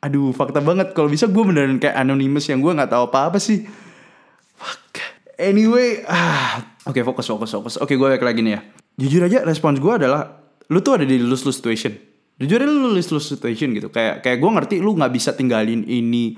aduh 0.00 0.32
fakta 0.32 0.61
banget. 0.64 0.92
Kalau 0.92 1.09
bisa 1.09 1.28
gue 1.28 1.44
beneran 1.44 1.78
kayak 1.80 1.96
anonymous 1.96 2.48
yang 2.48 2.61
gue 2.61 2.72
nggak 2.72 2.90
tahu 2.90 3.09
apa 3.12 3.32
apa 3.32 3.38
sih. 3.40 3.64
Fuck. 4.56 5.00
Anyway, 5.37 6.00
ah, 6.09 6.64
oke 6.88 6.96
okay, 6.96 7.02
fokus 7.04 7.28
fokus 7.28 7.50
fokus. 7.52 7.74
Oke, 7.76 7.92
okay, 7.92 7.94
gue 8.00 8.06
balik 8.09 8.24
lagi 8.24 8.40
nih 8.40 8.52
ya. 8.56 8.61
Jujur 8.96 9.20
aja 9.28 9.44
respons 9.44 9.76
gue 9.76 9.92
adalah, 9.92 10.40
lu 10.72 10.80
tuh 10.80 10.96
ada 10.96 11.04
di 11.04 11.20
lose 11.20 11.44
lose 11.44 11.61
situation 11.61 11.92
jujur 12.37 12.61
aja 12.61 12.68
lu 12.68 12.92
list 12.92 13.09
lu 13.12 13.20
situation 13.20 13.72
gitu 13.72 13.88
kayak 13.88 14.20
kayak 14.20 14.37
gue 14.37 14.50
ngerti 14.52 14.76
lu 14.85 14.92
nggak 14.92 15.12
bisa 15.12 15.32
tinggalin 15.32 15.80
ini 15.88 16.37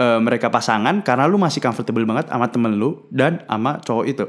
uh, 0.00 0.16
mereka 0.16 0.48
pasangan 0.48 1.04
karena 1.04 1.28
lu 1.28 1.36
masih 1.36 1.60
comfortable 1.60 2.04
banget 2.08 2.32
sama 2.32 2.48
temen 2.48 2.72
lu 2.72 3.04
dan 3.12 3.44
sama 3.44 3.76
cowok 3.84 4.04
itu 4.08 4.24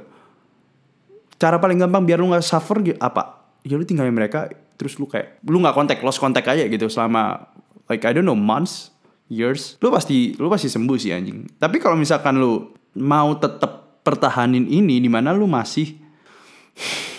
cara 1.39 1.63
paling 1.63 1.79
gampang 1.79 2.03
biar 2.03 2.19
lu 2.19 2.27
nggak 2.35 2.43
suffer 2.43 2.83
gitu 2.83 2.99
apa 2.99 3.39
ya 3.63 3.79
lu 3.79 3.87
tinggalin 3.87 4.11
mereka 4.11 4.51
terus 4.75 4.99
lu 4.99 5.07
kayak 5.07 5.39
lu 5.47 5.63
nggak 5.63 5.75
kontak 5.75 6.03
lost 6.03 6.19
kontak 6.19 6.43
aja 6.43 6.67
gitu 6.67 6.91
selama 6.91 7.55
like 7.91 8.03
I 8.07 8.11
don't 8.15 8.27
know 8.27 8.37
months 8.37 8.91
years. 9.31 9.75
Lu 9.83 9.91
pasti 9.91 10.35
lu 10.39 10.47
pasti 10.47 10.71
sembuh 10.71 10.97
sih 10.99 11.11
anjing. 11.11 11.59
Tapi 11.59 11.77
kalau 11.79 11.99
misalkan 11.99 12.39
lu 12.39 12.71
mau 12.99 13.35
tetap 13.35 14.03
pertahanin 14.03 14.67
ini 14.67 15.03
di 15.03 15.09
mana 15.11 15.35
lu 15.35 15.47
masih 15.47 15.99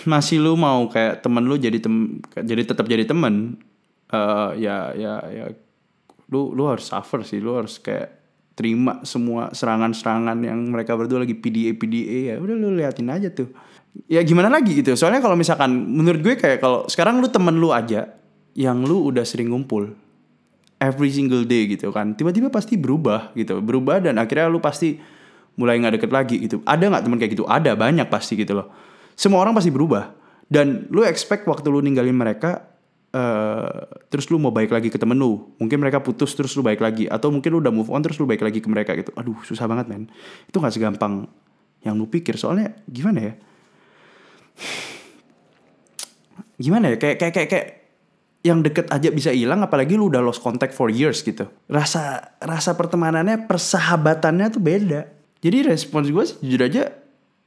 masih 0.09 0.41
lu 0.41 0.55
mau 0.55 0.87
kayak 0.89 1.21
temen 1.21 1.43
lu 1.45 1.59
jadi 1.59 1.77
tem 1.77 2.23
jadi 2.33 2.63
tetap 2.65 2.87
jadi 2.87 3.03
temen 3.05 3.59
uh, 4.09 4.55
ya 4.55 4.95
ya 4.95 5.21
ya 5.29 5.45
lu 6.33 6.53
lu 6.53 6.65
harus 6.69 6.89
suffer 6.89 7.21
sih. 7.25 7.37
Lu 7.37 7.57
harus 7.57 7.77
kayak 7.77 8.17
terima 8.57 8.99
semua 9.07 9.55
serangan-serangan 9.55 10.35
yang 10.43 10.59
mereka 10.67 10.91
berdua 10.91 11.23
lagi 11.23 11.31
PDA 11.31 11.79
PDA 11.79 12.17
ya 12.33 12.43
udah 12.43 12.55
lu 12.57 12.75
liatin 12.75 13.07
aja 13.07 13.31
tuh. 13.31 13.49
Ya 14.05 14.21
gimana 14.21 14.53
lagi 14.53 14.77
gitu? 14.77 14.93
Soalnya 14.93 15.17
kalau 15.17 15.33
misalkan 15.33 15.73
menurut 15.73 16.21
gue 16.21 16.37
kayak 16.37 16.61
kalau 16.61 16.85
sekarang 16.85 17.23
lu 17.23 17.27
temen 17.31 17.57
lu 17.57 17.73
aja 17.73 18.13
yang 18.53 18.85
lu 18.85 19.09
udah 19.09 19.25
sering 19.25 19.49
ngumpul 19.49 19.97
every 20.79 21.11
single 21.11 21.43
day 21.43 21.67
gitu 21.67 21.91
kan. 21.91 22.15
Tiba-tiba 22.15 22.47
pasti 22.47 22.79
berubah 22.79 23.35
gitu. 23.35 23.59
Berubah 23.59 23.99
dan 23.99 24.15
akhirnya 24.17 24.47
lu 24.47 24.63
pasti 24.63 24.97
mulai 25.59 25.75
nggak 25.77 25.99
deket 25.99 26.11
lagi 26.11 26.35
gitu. 26.39 26.63
Ada 26.63 26.87
nggak 26.87 27.03
teman 27.05 27.17
kayak 27.19 27.31
gitu? 27.35 27.45
Ada 27.45 27.75
banyak 27.75 28.07
pasti 28.07 28.39
gitu 28.39 28.55
loh. 28.55 28.71
Semua 29.13 29.43
orang 29.43 29.51
pasti 29.51 29.69
berubah. 29.69 30.15
Dan 30.49 30.89
lu 30.89 31.05
expect 31.05 31.45
waktu 31.45 31.67
lu 31.69 31.83
ninggalin 31.83 32.15
mereka 32.15 32.65
Uh, 33.09 33.89
terus 34.13 34.29
lu 34.29 34.37
mau 34.37 34.53
baik 34.53 34.69
lagi 34.69 34.93
ke 34.93 35.01
temen 35.01 35.17
lu. 35.17 35.49
Mungkin 35.57 35.81
mereka 35.81 35.97
putus 35.97 36.29
terus 36.37 36.53
lu 36.53 36.61
baik 36.61 36.77
lagi. 36.77 37.09
Atau 37.09 37.33
mungkin 37.33 37.49
lu 37.49 37.57
udah 37.57 37.73
move 37.73 37.89
on 37.89 38.05
terus 38.05 38.21
lu 38.21 38.29
baik 38.29 38.45
lagi 38.45 38.61
ke 38.61 38.69
mereka 38.69 38.93
gitu. 38.93 39.09
Aduh 39.17 39.33
susah 39.41 39.65
banget 39.65 39.89
men. 39.89 40.13
Itu 40.45 40.61
nggak 40.61 40.77
segampang 40.77 41.25
yang 41.81 41.97
lu 41.97 42.05
pikir. 42.05 42.37
Soalnya 42.37 42.77
gimana 42.85 43.33
ya? 43.33 43.41
Gimana 46.61 46.93
ya? 46.93 47.01
Kayak 47.01 47.17
kayak 47.17 47.33
kayak 47.33 47.49
kayak 47.49 47.78
yang 48.39 48.63
deket 48.63 48.87
aja 48.87 49.11
bisa 49.11 49.35
hilang 49.35 49.59
apalagi 49.59 49.99
lu 49.99 50.07
udah 50.07 50.23
lost 50.23 50.39
contact 50.39 50.71
for 50.71 50.87
years 50.87 51.19
gitu. 51.23 51.47
Rasa 51.67 52.35
rasa 52.39 52.75
pertemanannya 52.75 53.47
persahabatannya 53.47 54.47
tuh 54.51 54.63
beda. 54.63 55.01
Jadi 55.39 55.71
respons 55.71 56.11
gue 56.11 56.25
jujur 56.43 56.61
aja 56.67 56.98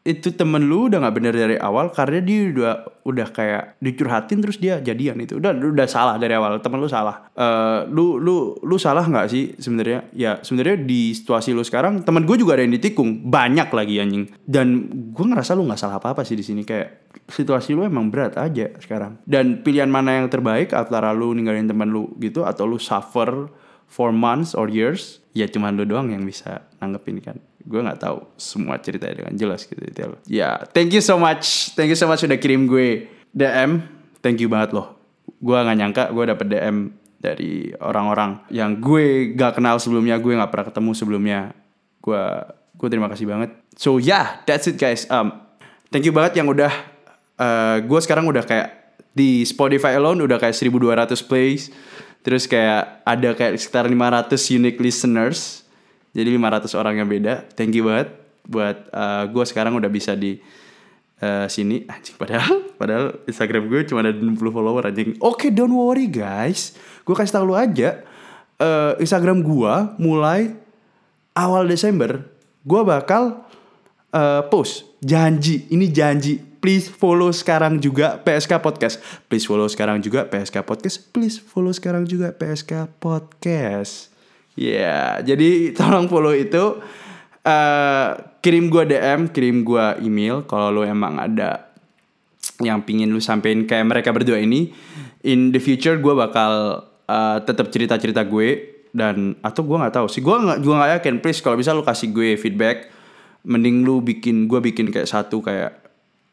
itu 0.02 0.34
temen 0.34 0.66
lu 0.66 0.90
udah 0.90 0.98
nggak 0.98 1.14
bener 1.14 1.30
dari 1.30 1.54
awal 1.62 1.94
karena 1.94 2.18
dia 2.18 2.50
udah 2.50 2.74
udah 3.06 3.26
kayak 3.30 3.78
dicurhatin 3.78 4.42
terus 4.42 4.58
dia 4.58 4.82
jadian 4.82 5.14
itu. 5.22 5.38
Udah 5.38 5.54
udah 5.54 5.86
salah 5.86 6.18
dari 6.18 6.34
awal 6.34 6.58
temen 6.58 6.82
lu 6.82 6.90
salah. 6.90 7.30
Uh, 7.38 7.86
lu 7.86 8.18
lu 8.18 8.58
lu 8.66 8.76
salah 8.82 9.06
nggak 9.06 9.26
sih 9.30 9.54
sebenarnya? 9.62 10.10
Ya 10.10 10.42
sebenarnya 10.42 10.82
di 10.82 11.14
situasi 11.14 11.54
lu 11.54 11.62
sekarang 11.62 12.02
temen 12.02 12.26
gue 12.26 12.34
juga 12.34 12.58
ada 12.58 12.66
yang 12.66 12.74
ditikung. 12.74 13.30
Banyak 13.30 13.70
lagi 13.70 14.02
anjing. 14.02 14.26
Dan 14.42 14.90
gue 15.14 15.22
ngerasa 15.22 15.54
lu 15.54 15.70
nggak 15.70 15.78
salah 15.78 16.02
apa 16.02 16.18
apa 16.18 16.26
sih 16.26 16.34
di 16.34 16.42
sini. 16.42 16.66
Kayak 16.66 17.14
situasi 17.30 17.70
lu 17.78 17.86
emang 17.86 18.10
berat 18.10 18.34
aja 18.34 18.74
sekarang. 18.82 19.22
Dan 19.22 19.62
pilihan 19.62 19.86
mana 19.86 20.18
yang 20.18 20.26
terbaik 20.26 20.74
antara 20.74 21.14
lu 21.14 21.30
ninggalin 21.30 21.70
temen 21.70 21.86
lu 21.94 22.10
gitu 22.18 22.42
atau 22.42 22.66
lu 22.66 22.82
suffer 22.82 23.46
for 23.92 24.08
months 24.08 24.56
or 24.56 24.72
years 24.72 25.20
ya 25.36 25.44
cuman 25.44 25.76
lu 25.76 25.84
doang 25.84 26.08
yang 26.08 26.24
bisa 26.24 26.64
nanggepin 26.80 27.20
kan 27.20 27.36
gue 27.62 27.78
nggak 27.78 28.00
tahu 28.00 28.24
semua 28.40 28.80
ceritanya 28.80 29.22
dengan 29.22 29.38
jelas 29.38 29.62
gitu 29.70 29.78
detail. 29.78 30.18
Ya, 30.26 30.66
thank 30.74 30.90
you 30.90 30.98
so 30.98 31.14
much, 31.14 31.70
thank 31.78 31.94
you 31.94 31.94
so 31.94 32.10
much 32.10 32.26
udah 32.26 32.34
kirim 32.34 32.66
gue 32.66 33.06
DM, 33.30 33.86
thank 34.18 34.42
you 34.42 34.50
banget 34.50 34.74
loh. 34.74 34.98
Gue 35.38 35.54
nggak 35.54 35.78
nyangka 35.78 36.04
gue 36.10 36.24
dapet 36.26 36.46
DM 36.50 36.90
dari 37.22 37.70
orang-orang 37.78 38.42
yang 38.50 38.82
gue 38.82 39.30
gak 39.38 39.62
kenal 39.62 39.78
sebelumnya, 39.78 40.18
gue 40.18 40.34
nggak 40.34 40.50
pernah 40.50 40.66
ketemu 40.74 40.90
sebelumnya. 40.90 41.40
Gue 42.02 42.18
gue 42.82 42.88
terima 42.90 43.06
kasih 43.06 43.30
banget 43.30 43.54
so 43.78 44.02
yeah 44.02 44.42
that's 44.42 44.66
it 44.66 44.74
guys 44.74 45.06
um 45.06 45.30
thank 45.94 46.02
you 46.02 46.10
banget 46.10 46.42
yang 46.42 46.50
udah 46.50 46.74
uh, 47.38 47.78
gue 47.78 48.00
sekarang 48.02 48.26
udah 48.26 48.42
kayak 48.42 48.98
di 49.14 49.46
Spotify 49.46 49.94
alone 49.94 50.18
udah 50.26 50.42
kayak 50.42 50.58
1200 50.58 51.14
plays 51.30 51.70
terus 52.22 52.46
kayak 52.46 53.02
ada 53.06 53.34
kayak 53.34 53.58
sekitar 53.58 53.86
500 53.86 54.56
unique 54.58 54.78
listeners. 54.78 55.62
Jadi 56.12 56.36
500 56.36 56.76
orang 56.76 56.94
yang 57.00 57.08
beda. 57.08 57.48
Thank 57.56 57.76
you 57.76 57.88
banget 57.88 58.12
buat 58.42 58.90
uh, 58.92 59.24
gue 59.30 59.44
sekarang 59.48 59.78
udah 59.78 59.88
bisa 59.88 60.12
di 60.12 60.38
uh, 61.24 61.48
sini. 61.48 61.88
Anjing 61.88 62.16
padahal 62.18 62.68
padahal 62.80 63.04
Instagram 63.26 63.68
gue 63.68 63.80
cuma 63.88 64.04
ada 64.04 64.12
60 64.12 64.38
follower 64.38 64.88
anjing. 64.88 65.16
Oke 65.24 65.48
okay, 65.48 65.50
don't 65.50 65.72
worry 65.72 66.06
guys. 66.06 66.76
Gue 67.02 67.16
kasih 67.16 67.40
tau 67.40 67.44
lu 67.48 67.56
aja 67.56 68.04
uh, 68.62 68.92
Instagram 69.02 69.42
gue 69.42 69.74
mulai 69.98 70.54
awal 71.34 71.66
Desember 71.66 72.22
gue 72.62 72.80
bakal 72.86 73.42
uh, 74.14 74.42
post 74.46 74.86
janji 75.02 75.66
ini 75.74 75.90
janji. 75.90 76.38
Please 76.62 76.86
follow 76.86 77.34
sekarang 77.34 77.82
juga 77.82 78.22
PSK 78.22 78.62
Podcast. 78.62 79.02
Please 79.26 79.42
follow 79.50 79.66
sekarang 79.66 79.98
juga 79.98 80.30
PSK 80.30 80.62
Podcast. 80.62 81.10
Please 81.10 81.42
follow 81.42 81.74
sekarang 81.74 82.06
juga 82.06 82.30
PSK 82.30 82.86
Podcast. 83.02 84.14
Ya 84.54 84.78
yeah, 84.78 85.08
jadi 85.26 85.74
tolong 85.74 86.06
follow 86.06 86.30
itu. 86.30 86.78
Uh, 87.42 88.14
kirim 88.38 88.70
gue 88.70 88.86
DM, 88.86 89.26
kirim 89.34 89.66
gue 89.66 90.06
email. 90.06 90.46
Kalau 90.46 90.70
lo 90.70 90.86
emang 90.86 91.18
ada 91.18 91.74
yang 92.62 92.86
pingin 92.86 93.10
lu 93.10 93.18
sampein 93.18 93.66
kayak 93.66 93.90
mereka 93.90 94.14
berdua 94.14 94.38
ini. 94.38 94.70
In 95.26 95.50
the 95.50 95.58
future 95.58 95.98
gue 95.98 96.14
bakal 96.14 96.86
uh, 97.10 97.42
tetap 97.42 97.74
cerita-cerita 97.74 98.22
gue 98.22 98.70
dan 98.94 99.34
atau 99.42 99.66
gue 99.66 99.74
nggak 99.82 99.98
tahu 99.98 100.06
sih. 100.06 100.22
Gue 100.22 100.38
nggak 100.38 100.62
gue 100.62 100.74
nggak 100.78 100.90
yakin. 101.02 101.14
Please 101.18 101.42
kalau 101.42 101.58
bisa 101.58 101.74
lu 101.74 101.82
kasih 101.82 102.14
gue 102.14 102.38
feedback 102.38 103.01
mending 103.42 103.82
lu 103.82 103.98
bikin 104.02 104.46
gue 104.46 104.60
bikin 104.62 104.94
kayak 104.94 105.10
satu 105.10 105.42
kayak 105.42 105.82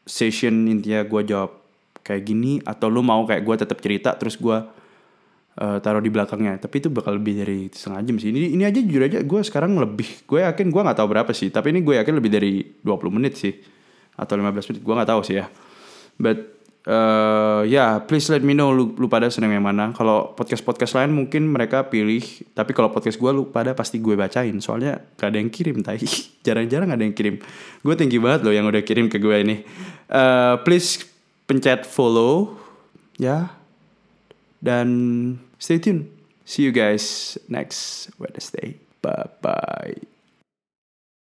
session 0.06 0.70
intinya 0.70 1.02
gue 1.06 1.22
jawab 1.26 1.60
kayak 2.00 2.22
gini 2.26 2.58
atau 2.62 2.90
lu 2.90 3.02
mau 3.02 3.22
kayak 3.26 3.42
gue 3.42 3.56
tetap 3.60 3.78
cerita 3.82 4.14
terus 4.16 4.38
gue 4.38 4.58
uh, 5.60 5.78
taruh 5.82 6.02
di 6.02 6.10
belakangnya. 6.12 6.56
Tapi 6.60 6.80
itu 6.80 6.88
bakal 6.88 7.18
lebih 7.18 7.42
dari 7.42 7.66
setengah 7.70 8.00
jam 8.06 8.16
sih. 8.16 8.30
Ini 8.30 8.54
ini 8.54 8.62
aja 8.62 8.78
jujur 8.78 9.02
aja 9.02 9.18
gue 9.22 9.40
sekarang 9.42 9.74
lebih 9.76 10.26
gue 10.26 10.40
yakin 10.42 10.66
gue 10.70 10.82
nggak 10.82 10.98
tahu 10.98 11.08
berapa 11.10 11.32
sih. 11.34 11.50
Tapi 11.50 11.74
ini 11.74 11.80
gue 11.82 11.98
yakin 12.00 12.14
lebih 12.16 12.30
dari 12.30 12.52
20 12.82 13.16
menit 13.16 13.34
sih 13.36 13.54
atau 14.16 14.36
15 14.36 14.70
menit 14.74 14.80
gue 14.84 14.94
nggak 14.94 15.10
tahu 15.10 15.20
sih 15.26 15.36
ya. 15.40 15.46
But 16.20 16.59
uh, 16.90 17.62
ya 17.62 17.70
yeah, 17.70 17.90
please 18.02 18.26
let 18.26 18.42
me 18.42 18.50
know 18.50 18.74
lu, 18.74 18.90
lu 18.98 19.06
pada 19.06 19.30
seneng 19.30 19.54
yang 19.54 19.62
mana 19.62 19.94
kalau 19.94 20.34
podcast 20.34 20.66
podcast 20.66 20.98
lain 20.98 21.14
mungkin 21.14 21.46
mereka 21.46 21.86
pilih 21.86 22.20
tapi 22.50 22.74
kalau 22.74 22.90
podcast 22.90 23.14
gue 23.14 23.30
lu 23.30 23.46
pada 23.54 23.78
pasti 23.78 24.02
gue 24.02 24.18
bacain 24.18 24.58
soalnya 24.58 24.98
gak 25.14 25.30
ada 25.30 25.38
yang 25.38 25.54
kirim 25.54 25.86
tai 25.86 26.02
jarang-jarang 26.46 26.90
ada 26.90 27.06
yang 27.06 27.14
kirim 27.14 27.38
gue 27.80 27.94
tinggi 27.94 28.18
banget 28.18 28.42
loh 28.42 28.52
yang 28.52 28.66
udah 28.66 28.82
kirim 28.82 29.06
ke 29.06 29.22
gue 29.22 29.36
ini 29.38 29.56
uh, 30.10 30.58
please 30.66 31.06
pencet 31.46 31.86
follow 31.86 32.58
ya 33.16 33.60
dan 34.62 34.88
stay 35.58 35.78
tuned. 35.78 36.08
See 36.44 36.62
you 36.62 36.72
guys 36.72 37.36
next 37.48 38.10
Wednesday. 38.18 38.76
Bye 39.02 39.28
bye. 39.40 40.09